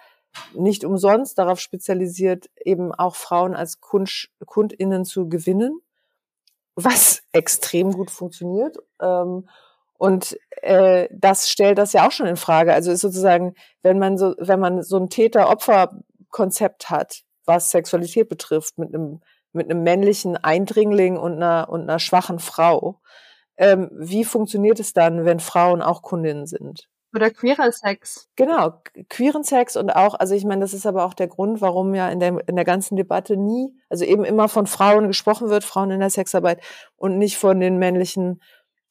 [0.54, 5.80] nicht umsonst darauf spezialisiert, eben auch Frauen als Kund, KundInnen zu gewinnen,
[6.74, 8.76] was extrem gut funktioniert.
[9.00, 9.48] Ähm,
[9.98, 12.72] und äh, das stellt das ja auch schon in Frage.
[12.72, 18.28] Also ist sozusagen, wenn man so, wenn man so ein Täter-Opfer Konzept hat, was Sexualität
[18.28, 19.20] betrifft, mit einem,
[19.52, 23.00] mit einem männlichen Eindringling und einer, und einer schwachen Frau.
[23.60, 26.88] Ähm, wie funktioniert es dann, wenn Frauen auch Kundinnen sind?
[27.14, 28.28] Oder queerer Sex.
[28.36, 28.80] Genau,
[29.10, 32.08] queeren Sex und auch, also ich meine, das ist aber auch der Grund, warum ja
[32.08, 35.90] in der, in der ganzen Debatte nie, also eben immer von Frauen gesprochen wird, Frauen
[35.90, 36.62] in der Sexarbeit
[36.96, 38.40] und nicht von den männlichen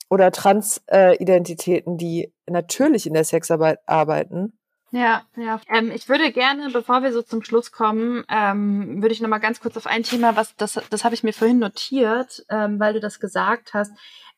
[0.08, 4.60] oder Transidentitäten, äh, die natürlich in der Sexarbeit arbeiten,
[4.92, 5.62] ja, ja.
[5.70, 9.38] Ähm, ich würde gerne, bevor wir so zum Schluss kommen, ähm, würde ich noch mal
[9.38, 12.94] ganz kurz auf ein Thema, was das, das habe ich mir vorhin notiert, ähm, weil
[12.94, 13.92] du das gesagt hast.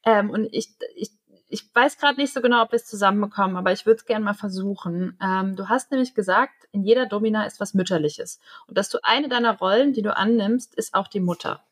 [0.05, 1.11] Ähm, und ich, ich,
[1.47, 4.25] ich weiß gerade nicht so genau, ob wir es zusammenbekommen, aber ich würde es gerne
[4.25, 5.17] mal versuchen.
[5.21, 8.39] Ähm, du hast nämlich gesagt, in jeder Domina ist was Mütterliches.
[8.67, 11.63] Und dass du eine deiner Rollen, die du annimmst, ist auch die Mutter.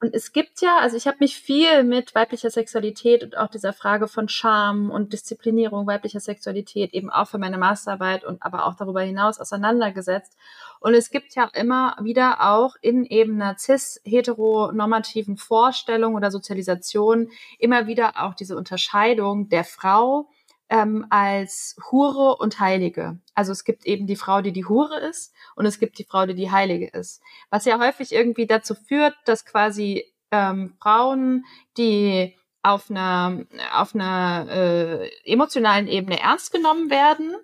[0.00, 3.72] Und es gibt ja, also ich habe mich viel mit weiblicher Sexualität und auch dieser
[3.72, 8.76] Frage von Scham und Disziplinierung weiblicher Sexualität eben auch für meine Masterarbeit und aber auch
[8.76, 10.36] darüber hinaus auseinandergesetzt.
[10.78, 17.88] Und es gibt ja immer wieder auch in eben einer cis-heteronormativen Vorstellung oder Sozialisation immer
[17.88, 20.28] wieder auch diese Unterscheidung der Frau
[20.68, 23.18] ähm, als Hure und Heilige.
[23.34, 26.26] Also es gibt eben die Frau, die die Hure ist und es gibt die Frau,
[26.26, 27.22] die die Heilige ist.
[27.50, 31.44] Was ja häufig irgendwie dazu führt, dass quasi ähm, Frauen,
[31.76, 37.34] die auf einer, auf einer äh, emotionalen Ebene ernst genommen werden,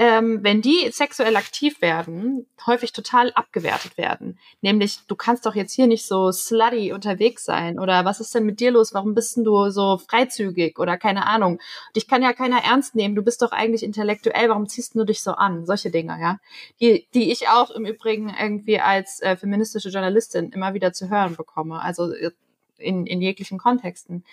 [0.00, 4.38] ähm, wenn die sexuell aktiv werden, häufig total abgewertet werden.
[4.60, 8.46] Nämlich, du kannst doch jetzt hier nicht so slutty unterwegs sein oder was ist denn
[8.46, 8.94] mit dir los?
[8.94, 11.58] Warum bist denn du so freizügig oder keine Ahnung?
[11.96, 13.16] Dich kann ja keiner ernst nehmen.
[13.16, 14.48] Du bist doch eigentlich intellektuell.
[14.48, 15.66] Warum ziehst du dich so an?
[15.66, 16.38] Solche Dinge, ja.
[16.80, 21.34] Die, die ich auch im Übrigen irgendwie als äh, feministische Journalistin immer wieder zu hören
[21.34, 21.82] bekomme.
[21.82, 22.30] Also äh,
[22.76, 24.24] in, in jeglichen Kontexten.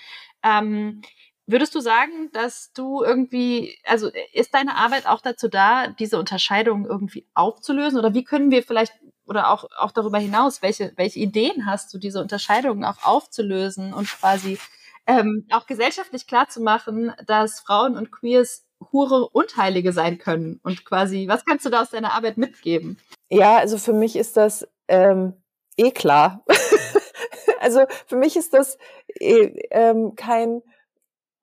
[0.43, 1.01] Ähm,
[1.47, 6.85] Würdest du sagen, dass du irgendwie, also ist deine Arbeit auch dazu da, diese Unterscheidung
[6.85, 7.99] irgendwie aufzulösen?
[7.99, 8.93] Oder wie können wir vielleicht,
[9.27, 14.07] oder auch, auch darüber hinaus, welche, welche Ideen hast du, diese Unterscheidungen auch aufzulösen und
[14.07, 14.57] quasi
[15.05, 20.59] ähm, auch gesellschaftlich klarzumachen, dass Frauen und Queers Hure und Heilige sein können?
[20.63, 22.97] Und quasi, was kannst du da aus deiner Arbeit mitgeben?
[23.29, 25.33] Ja, also für mich ist das ähm,
[25.77, 26.43] eh klar.
[27.59, 28.79] also für mich ist das
[29.19, 30.63] eh, ähm, kein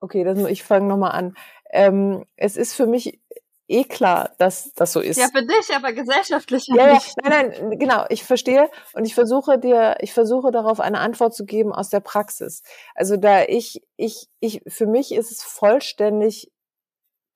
[0.02, 1.36] Okay, das, ich fange nochmal an.
[1.70, 3.20] Ähm, es ist für mich
[3.68, 5.16] eh klar, dass das so ist.
[5.16, 7.14] Ja, für dich, aber gesellschaftlich ja, ja nicht.
[7.22, 8.04] Nein, nein, genau.
[8.08, 12.00] Ich verstehe und ich versuche dir, ich versuche darauf eine Antwort zu geben aus der
[12.00, 12.64] Praxis.
[12.96, 16.50] Also da ich, ich, ich, für mich ist es vollständig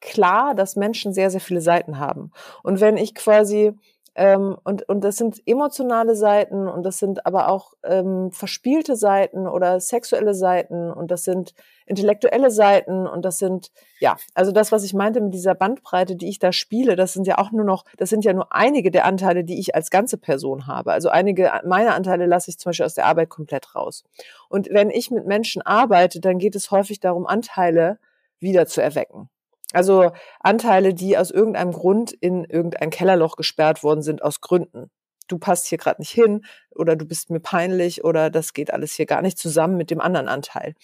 [0.00, 2.32] klar, dass Menschen sehr, sehr viele Seiten haben.
[2.64, 3.78] Und wenn ich quasi
[4.18, 9.46] ähm, und, und das sind emotionale Seiten und das sind aber auch ähm, verspielte Seiten
[9.46, 11.52] oder sexuelle Seiten und das sind
[11.84, 16.30] intellektuelle Seiten und das sind, ja, also das, was ich meinte mit dieser Bandbreite, die
[16.30, 19.04] ich da spiele, das sind ja auch nur noch, das sind ja nur einige der
[19.04, 20.92] Anteile, die ich als ganze Person habe.
[20.92, 24.02] Also einige meiner Anteile lasse ich zum Beispiel aus der Arbeit komplett raus.
[24.48, 27.98] Und wenn ich mit Menschen arbeite, dann geht es häufig darum, Anteile
[28.40, 29.28] wieder zu erwecken.
[29.76, 34.90] Also Anteile, die aus irgendeinem Grund in irgendein Kellerloch gesperrt worden sind, aus Gründen.
[35.28, 38.94] Du passt hier gerade nicht hin oder du bist mir peinlich oder das geht alles
[38.94, 40.74] hier gar nicht zusammen mit dem anderen Anteil.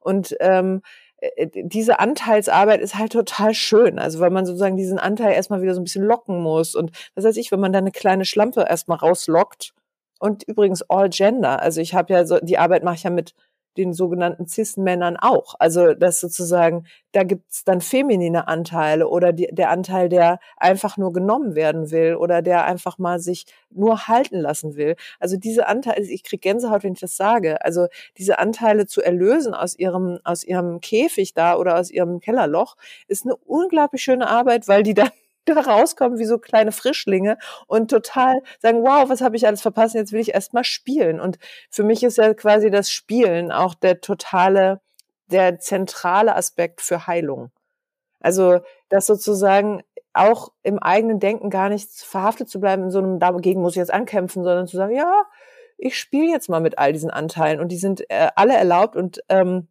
[0.00, 0.82] Und ähm,
[1.18, 4.00] äh, diese Anteilsarbeit ist halt total schön.
[4.00, 6.74] Also weil man sozusagen diesen Anteil erstmal wieder so ein bisschen locken muss.
[6.74, 9.74] Und was weiß ich, wenn man da eine kleine Schlampe erstmal rauslockt
[10.18, 11.62] und übrigens all gender.
[11.62, 13.34] Also ich habe ja so, die Arbeit mache ich ja mit
[13.76, 15.54] den sogenannten Cis-Männern auch.
[15.58, 21.12] Also das sozusagen, da gibt's dann feminine Anteile oder die, der Anteil, der einfach nur
[21.12, 24.96] genommen werden will oder der einfach mal sich nur halten lassen will.
[25.18, 27.64] Also diese Anteile, ich krieg Gänsehaut, wenn ich das sage.
[27.64, 27.86] Also
[28.18, 32.76] diese Anteile zu erlösen aus ihrem aus ihrem Käfig da oder aus ihrem Kellerloch
[33.08, 35.10] ist eine unglaublich schöne Arbeit, weil die dann
[35.54, 39.94] da rauskommen wie so kleine Frischlinge und total sagen, wow, was habe ich alles verpasst,
[39.94, 41.20] jetzt will ich erst mal spielen.
[41.20, 41.38] Und
[41.70, 44.80] für mich ist ja quasi das Spielen auch der totale,
[45.26, 47.50] der zentrale Aspekt für Heilung.
[48.20, 49.82] Also, das sozusagen
[50.12, 53.78] auch im eigenen Denken gar nicht verhaftet zu bleiben, in so einem, dagegen muss ich
[53.78, 55.24] jetzt ankämpfen, sondern zu sagen, ja,
[55.78, 59.22] ich spiele jetzt mal mit all diesen Anteilen und die sind äh, alle erlaubt und
[59.28, 59.68] ähm,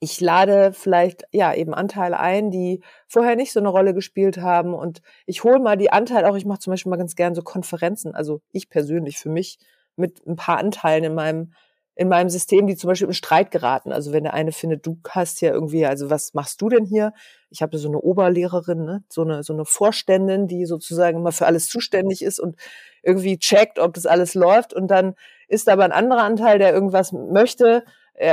[0.00, 4.72] ich lade vielleicht ja eben Anteile ein, die vorher nicht so eine Rolle gespielt haben
[4.74, 6.36] und ich hole mal die Anteile auch.
[6.36, 9.58] Ich mache zum Beispiel mal ganz gern so Konferenzen, also ich persönlich für mich
[9.96, 11.52] mit ein paar Anteilen in meinem
[11.96, 13.92] in meinem System, die zum Beispiel im Streit geraten.
[13.92, 17.12] Also wenn der eine findet, du hast ja irgendwie, also was machst du denn hier?
[17.50, 19.04] Ich habe so eine Oberlehrerin, ne?
[19.10, 22.56] so eine so eine Vorständin, die sozusagen immer für alles zuständig ist und
[23.02, 24.72] irgendwie checkt, ob das alles läuft.
[24.72, 25.14] Und dann
[25.46, 27.84] ist aber ein anderer Anteil, der irgendwas möchte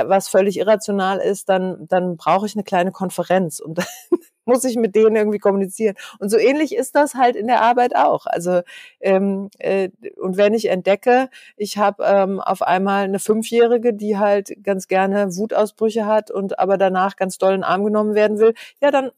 [0.06, 3.86] was völlig irrational ist, dann, dann brauche ich eine kleine Konferenz und dann
[4.46, 5.96] muss ich mit denen irgendwie kommunizieren.
[6.20, 8.26] Und so ähnlich ist das halt in der Arbeit auch.
[8.26, 8.62] Also
[9.00, 14.52] ähm, äh, und wenn ich entdecke, ich habe ähm, auf einmal eine Fünfjährige, die halt
[14.64, 18.54] ganz gerne Wutausbrüche hat und aber danach ganz doll in den Arm genommen werden will,
[18.82, 19.12] ja dann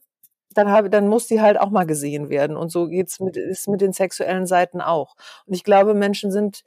[0.54, 2.56] dann habe, dann muss die halt auch mal gesehen werden.
[2.56, 5.14] Und so geht's mit, ist mit den sexuellen Seiten auch.
[5.46, 6.64] Und ich glaube, Menschen sind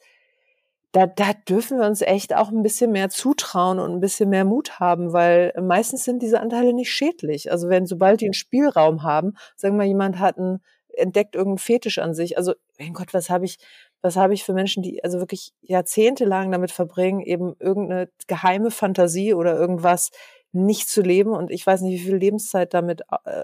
[0.94, 4.46] da, da dürfen wir uns echt auch ein bisschen mehr zutrauen und ein bisschen mehr
[4.46, 7.52] Mut haben, weil meistens sind diese Anteile nicht schädlich.
[7.52, 10.62] Also wenn, sobald die einen Spielraum haben, sagen wir, jemand hat einen,
[10.96, 12.38] entdeckt irgendeinen Fetisch an sich.
[12.38, 13.58] Also, mein Gott, was habe ich,
[14.02, 19.34] was habe ich für Menschen, die also wirklich jahrzehntelang damit verbringen, eben irgendeine geheime Fantasie
[19.34, 20.12] oder irgendwas
[20.52, 23.44] nicht zu leben und ich weiß nicht, wie viel Lebenszeit damit äh,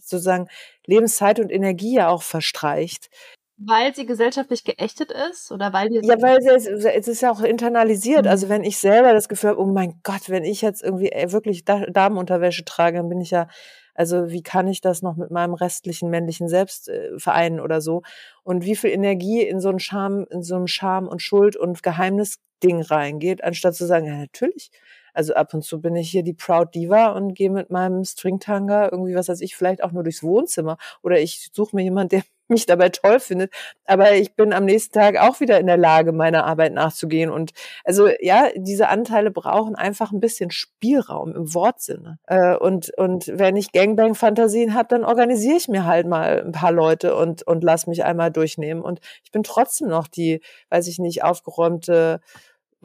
[0.00, 0.48] sozusagen
[0.86, 3.08] Lebenszeit und Energie ja auch verstreicht.
[3.56, 7.40] Weil sie gesellschaftlich geächtet ist oder weil die Ja, weil es, es ist ja auch
[7.40, 8.24] internalisiert.
[8.24, 8.30] Mhm.
[8.30, 11.30] Also wenn ich selber das Gefühl habe, oh mein Gott, wenn ich jetzt irgendwie ey,
[11.30, 13.46] wirklich Damenunterwäsche trage, dann bin ich ja,
[13.94, 18.02] also wie kann ich das noch mit meinem restlichen männlichen Selbst äh, vereinen oder so?
[18.42, 21.82] Und wie viel Energie in so ein Scham, in so ein Scham und Schuld und
[21.84, 24.72] Geheimnisding reingeht, anstatt zu sagen, ja natürlich.
[25.12, 28.88] Also ab und zu bin ich hier die Proud Diva und gehe mit meinem Stringtanga
[28.90, 30.76] irgendwie, was weiß ich, vielleicht auch nur durchs Wohnzimmer.
[31.02, 33.52] Oder ich suche mir jemand, der mich dabei toll findet.
[33.84, 37.30] Aber ich bin am nächsten Tag auch wieder in der Lage, meiner Arbeit nachzugehen.
[37.30, 37.52] Und
[37.84, 42.18] also ja, diese Anteile brauchen einfach ein bisschen Spielraum im Wortsinne.
[42.26, 46.72] Äh, und, und wenn ich Gangbang-Fantasien habe, dann organisiere ich mir halt mal ein paar
[46.72, 48.82] Leute und, und lass mich einmal durchnehmen.
[48.82, 50.40] Und ich bin trotzdem noch die,
[50.70, 52.20] weiß ich nicht, aufgeräumte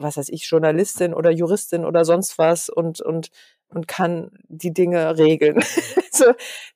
[0.02, 3.28] was weiß ich, Journalistin oder Juristin oder sonst was und, und
[3.74, 5.62] und kann die Dinge regeln.
[6.10, 6.26] so,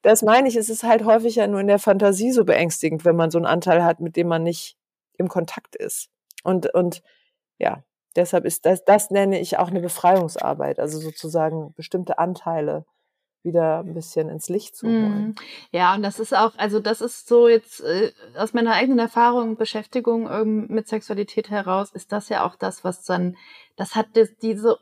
[0.03, 3.16] das meine ich, es ist halt häufig ja nur in der Fantasie so beängstigend, wenn
[3.16, 4.76] man so einen Anteil hat, mit dem man nicht
[5.18, 6.09] im Kontakt ist.
[6.42, 7.03] Und, und
[7.59, 7.82] ja,
[8.16, 12.84] deshalb ist das, das nenne ich auch eine Befreiungsarbeit, also sozusagen bestimmte Anteile
[13.45, 15.26] wieder ein bisschen ins Licht zu holen.
[15.26, 15.34] Mhm.
[15.70, 19.57] Ja, und das ist auch, also das ist so jetzt äh, aus meiner eigenen Erfahrung,
[19.57, 23.36] Beschäftigung ähm, mit Sexualität heraus, ist das ja auch das, was dann,
[23.76, 24.78] das hat das, diese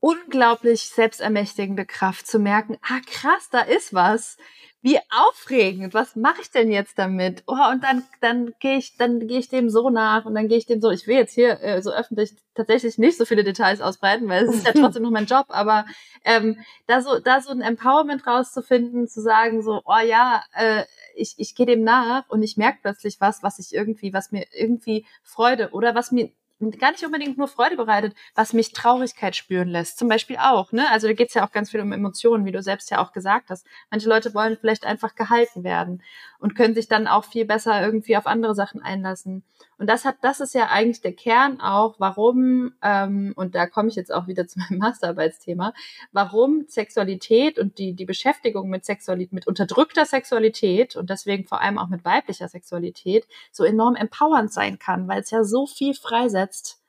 [0.00, 4.36] unglaublich selbstermächtigende Kraft zu merken, ah krass, da ist was.
[4.82, 7.42] Wie aufregend, was mache ich denn jetzt damit?
[7.48, 10.58] Oh, und dann dann gehe ich dann gehe ich dem so nach und dann gehe
[10.58, 13.80] ich dem so, ich will jetzt hier äh, so öffentlich tatsächlich nicht so viele Details
[13.80, 15.86] ausbreiten, weil es ist ja trotzdem noch mein Job, aber
[16.24, 20.84] ähm, da so da so ein Empowerment rauszufinden, zu sagen so, oh ja, äh,
[21.16, 24.46] ich, ich gehe dem nach und ich merke plötzlich was, was ich irgendwie, was mir
[24.52, 26.30] irgendwie Freude oder was mir
[26.78, 29.98] gar nicht unbedingt nur Freude bereitet, was mich Traurigkeit spüren lässt.
[29.98, 30.90] Zum Beispiel auch, ne?
[30.90, 33.50] Also da geht's ja auch ganz viel um Emotionen, wie du selbst ja auch gesagt
[33.50, 33.66] hast.
[33.90, 36.02] Manche Leute wollen vielleicht einfach gehalten werden
[36.38, 39.44] und können sich dann auch viel besser irgendwie auf andere Sachen einlassen.
[39.78, 43.88] Und das hat, das ist ja eigentlich der Kern auch, warum, ähm, und da komme
[43.88, 45.74] ich jetzt auch wieder zu meinem Masterarbeitsthema,
[46.12, 51.78] warum Sexualität und die, die Beschäftigung mit Sexualität, mit unterdrückter Sexualität und deswegen vor allem
[51.78, 56.80] auch mit weiblicher Sexualität so enorm empowernd sein kann, weil es ja so viel freisetzt.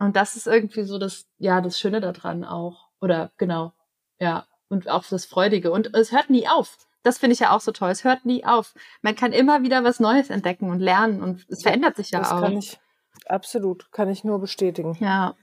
[0.00, 2.88] Und das ist irgendwie so das, ja, das Schöne daran auch.
[3.00, 3.72] Oder genau,
[4.18, 4.46] ja.
[4.68, 5.72] Und auch das Freudige.
[5.72, 7.90] Und es hört nie auf das finde ich ja auch so toll.
[7.90, 8.74] Es hört nie auf.
[9.02, 12.32] Man kann immer wieder was Neues entdecken und lernen und es verändert sich ja das
[12.32, 12.42] auch.
[12.42, 12.78] Kann ich,
[13.26, 14.96] absolut, kann ich nur bestätigen.
[15.00, 15.34] Ja.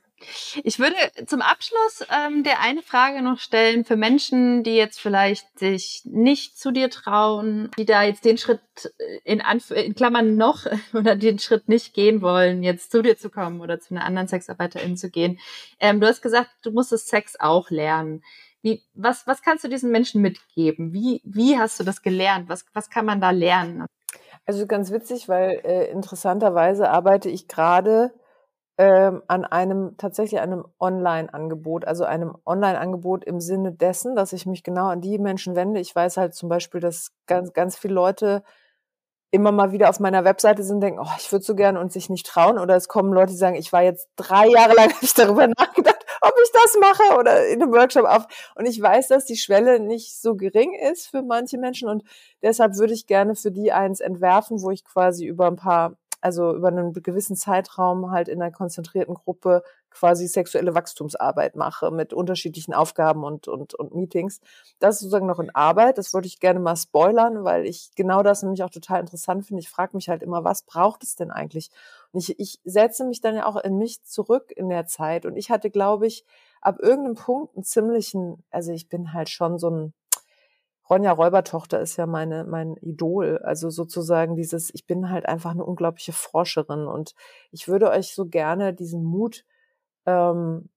[0.64, 0.96] Ich würde
[1.28, 6.58] zum Abschluss ähm, der eine Frage noch stellen für Menschen, die jetzt vielleicht sich nicht
[6.58, 8.62] zu dir trauen, die da jetzt den Schritt
[8.98, 13.18] äh, in, Anf in Klammern noch oder den Schritt nicht gehen wollen, jetzt zu dir
[13.18, 15.40] zu kommen oder zu einer anderen Sexarbeiterin zu gehen.
[15.80, 18.24] Ähm, du hast gesagt, du musstest Sex auch lernen.
[18.66, 20.92] Wie, was, was kannst du diesen Menschen mitgeben?
[20.92, 22.50] Wie, wie hast du das gelernt?
[22.50, 23.86] Was, was kann man da lernen?
[24.48, 28.12] Also ganz witzig, weil äh, interessanterweise arbeite ich gerade
[28.80, 34.64] ähm, an einem tatsächlich einem Online-Angebot, also einem Online-Angebot im Sinne dessen, dass ich mich
[34.64, 35.80] genau an die Menschen wende.
[35.80, 38.42] Ich weiß halt zum Beispiel, dass ganz, ganz viele Leute
[39.30, 42.10] immer mal wieder auf meiner Webseite sind, denken, oh, ich würde so gern und sich
[42.10, 42.58] nicht trauen.
[42.58, 45.95] Oder es kommen Leute, die sagen, ich war jetzt drei Jahre lang nicht darüber nachgedacht,
[46.26, 48.26] ob ich das mache oder in einem Workshop auf.
[48.56, 52.04] Und ich weiß, dass die Schwelle nicht so gering ist für manche Menschen und
[52.42, 56.56] deshalb würde ich gerne für die eins entwerfen, wo ich quasi über ein paar also
[56.56, 59.62] über einen gewissen Zeitraum halt in einer konzentrierten Gruppe
[59.92, 64.42] quasi sexuelle Wachstumsarbeit mache mit unterschiedlichen Aufgaben und, und, und Meetings.
[64.80, 66.00] Das ist sozusagen noch in Arbeit.
[66.00, 69.62] Das wollte ich gerne mal spoilern, weil ich genau das nämlich auch total interessant finde.
[69.62, 71.70] Ich frage mich halt immer, was braucht es denn eigentlich?
[72.16, 75.26] Ich, ich setze mich dann ja auch in mich zurück in der Zeit.
[75.26, 76.26] Und ich hatte, glaube ich,
[76.62, 79.94] ab irgendeinem Punkt einen ziemlichen, also ich bin halt schon so ein
[80.90, 83.40] Ronja Räubertochter ist ja meine, mein Idol.
[83.40, 87.16] Also sozusagen dieses, ich bin halt einfach eine unglaubliche Forscherin und
[87.52, 89.46] ich würde euch so gerne diesen Mut
[90.06, 90.70] ähm,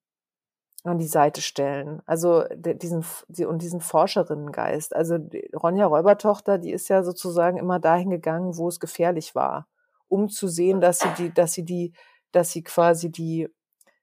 [0.85, 2.03] an die Seite stellen.
[2.07, 4.97] Also diesen die, und diesen Forscherinnengeist.
[4.97, 5.19] Also
[5.55, 9.67] Ronja Räubertochter, die ist ja sozusagen immer dahin gegangen, wo es gefährlich war,
[10.09, 11.93] um zu sehen, dass sie die, dass sie die,
[12.33, 13.49] dass sie quasi die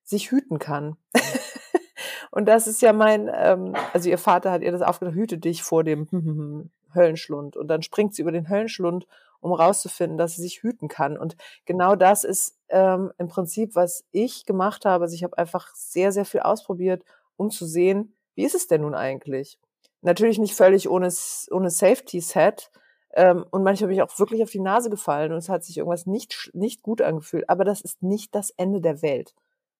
[0.03, 0.97] sich hüten kann.
[2.31, 5.63] Und das ist ja mein, ähm, also ihr Vater hat ihr das aufgedacht, hüte dich
[5.63, 7.55] vor dem Höllenschlund.
[7.55, 9.07] Und dann springt sie über den Höllenschlund,
[9.39, 11.17] um rauszufinden, dass sie sich hüten kann.
[11.17, 15.03] Und genau das ist ähm, im Prinzip, was ich gemacht habe.
[15.03, 17.03] Also ich habe einfach sehr, sehr viel ausprobiert,
[17.37, 19.57] um zu sehen, wie ist es denn nun eigentlich?
[20.01, 21.09] Natürlich nicht völlig ohne,
[21.51, 22.69] ohne Safety-Set.
[23.15, 25.77] Ähm, und manchmal bin ich auch wirklich auf die Nase gefallen und es hat sich
[25.77, 27.49] irgendwas nicht, nicht gut angefühlt.
[27.49, 29.33] Aber das ist nicht das Ende der Welt.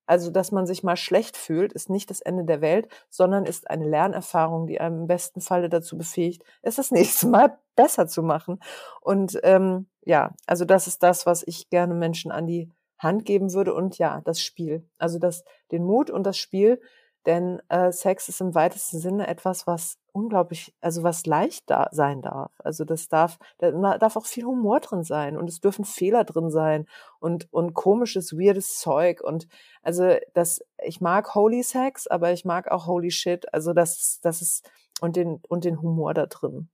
[0.08, 3.70] Also, dass man sich mal schlecht fühlt, ist nicht das Ende der Welt, sondern ist
[3.70, 8.24] eine Lernerfahrung, die einem im besten Falle dazu befähigt, es das nächste Mal besser zu
[8.24, 8.60] machen.
[9.02, 12.70] Und ähm, ja, also das ist das, was ich gerne Menschen an die
[13.00, 13.74] Hand geben würde.
[13.74, 14.88] Und ja, das Spiel.
[14.98, 16.80] Also das, den Mut und das Spiel,
[17.26, 22.22] denn äh, Sex ist im weitesten Sinne etwas, was unglaublich, also was leicht da sein
[22.22, 22.52] darf.
[22.60, 26.50] Also das darf, da darf auch viel Humor drin sein und es dürfen Fehler drin
[26.50, 26.88] sein
[27.20, 29.48] und und komisches, weirdes Zeug und
[29.82, 33.54] also das, ich mag Holy Sex, aber ich mag auch Holy Shit.
[33.54, 34.70] Also das, das ist
[35.02, 36.70] und den und den Humor da drin.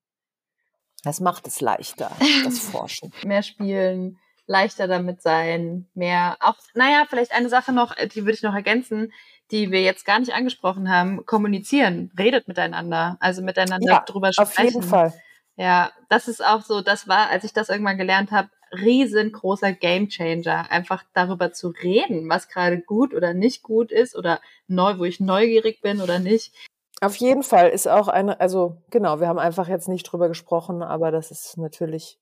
[1.04, 2.12] Das macht es leichter,
[2.44, 3.12] das Forschen.
[3.24, 4.20] Mehr spielen,
[4.52, 9.12] leichter damit sein, mehr auch, naja, vielleicht eine Sache noch, die würde ich noch ergänzen
[9.52, 14.50] die wir jetzt gar nicht angesprochen haben, kommunizieren, redet miteinander, also miteinander ja, drüber sprechen.
[14.52, 15.14] Auf jeden Fall.
[15.58, 20.72] Ja, das ist auch so, das war, als ich das irgendwann gelernt habe, riesengroßer Gamechanger,
[20.72, 25.20] einfach darüber zu reden, was gerade gut oder nicht gut ist oder neu, wo ich
[25.20, 26.54] neugierig bin oder nicht.
[27.02, 30.82] Auf jeden Fall ist auch eine, also genau, wir haben einfach jetzt nicht drüber gesprochen,
[30.82, 32.18] aber das ist natürlich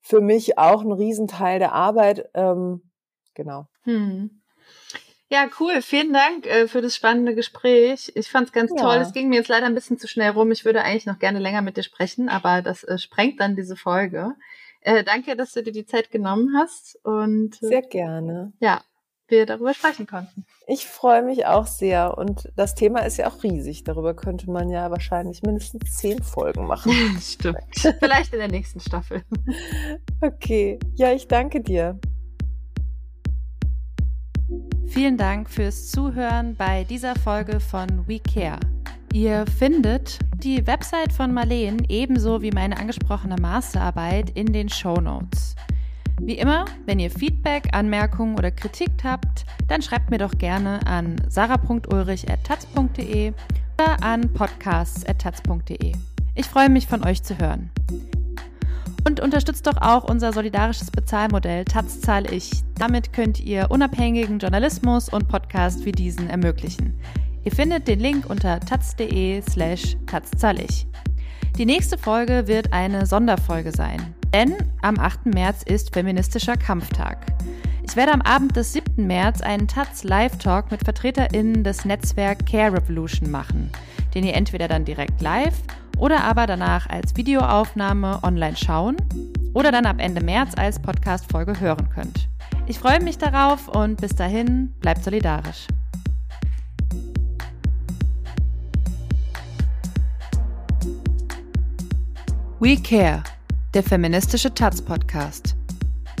[0.00, 2.28] für mich auch ein Riesenteil der Arbeit.
[2.34, 2.82] Ähm,
[3.34, 3.66] genau.
[3.82, 4.42] Hm.
[5.30, 5.82] Ja, cool.
[5.82, 8.10] Vielen Dank äh, für das spannende Gespräch.
[8.14, 8.82] Ich fand es ganz ja.
[8.82, 8.96] toll.
[8.96, 10.50] Es ging mir jetzt leider ein bisschen zu schnell rum.
[10.50, 13.76] Ich würde eigentlich noch gerne länger mit dir sprechen, aber das äh, sprengt dann diese
[13.76, 14.34] Folge.
[14.80, 18.52] Äh, danke, dass du dir die Zeit genommen hast und äh, sehr gerne.
[18.60, 18.82] Ja,
[19.30, 20.44] wir darüber sprechen konnten.
[20.66, 23.84] Ich freue mich auch sehr und das Thema ist ja auch riesig.
[23.84, 26.92] Darüber könnte man ja wahrscheinlich mindestens zehn Folgen machen.
[27.20, 27.58] Stimmt.
[27.98, 29.22] Vielleicht in der nächsten Staffel.
[30.20, 30.80] Okay.
[30.96, 31.98] Ja, ich danke dir.
[34.88, 38.58] Vielen Dank fürs Zuhören bei dieser Folge von We Care.
[39.12, 45.54] Ihr findet die Website von Marleen ebenso wie meine angesprochene Masterarbeit in den Show Notes.
[46.20, 51.16] Wie immer, wenn ihr Feedback, Anmerkungen oder Kritik habt, dann schreibt mir doch gerne an
[51.28, 53.32] sarah.ulrich.taz.de
[53.80, 55.92] oder an podcasts.taz.de.
[56.34, 57.70] Ich freue mich von euch zu hören.
[59.06, 62.50] Und unterstützt doch auch unser solidarisches Bezahlmodell Taz zahl ich.
[62.74, 66.98] Damit könnt ihr unabhängigen Journalismus und Podcast wie diesen ermöglichen.
[67.44, 69.96] Ihr findet den Link unter taz.de slash
[70.58, 70.86] ich.
[71.58, 75.26] Die nächste Folge wird eine Sonderfolge sein, denn am 8.
[75.26, 77.18] März ist Feministischer Kampftag.
[77.82, 79.04] Ich werde am Abend des 7.
[79.04, 83.72] März einen Taz Live-Talk mit VertreterInnen des Netzwerk Care Revolution machen,
[84.14, 85.60] den ihr entweder dann direkt live
[85.98, 88.96] oder aber danach als Videoaufnahme online schauen
[89.52, 92.28] oder dann ab Ende März als Podcast-Folge hören könnt.
[92.68, 95.66] Ich freue mich darauf und bis dahin bleibt solidarisch.
[102.60, 103.22] We Care,
[103.72, 105.54] der feministische Taz-Podcast.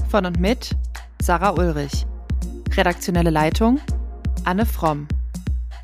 [0.08, 0.70] Von und mit
[1.20, 2.06] Sarah Ulrich.
[2.76, 3.80] Redaktionelle Leitung
[4.44, 5.08] Anne Fromm.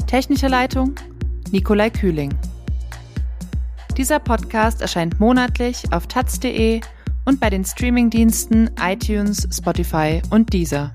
[0.07, 0.95] Technische Leitung
[1.51, 2.33] Nikolai Kühling.
[3.97, 6.81] Dieser Podcast erscheint monatlich auf taz.de
[7.25, 10.93] und bei den Streamingdiensten iTunes, Spotify und Deezer.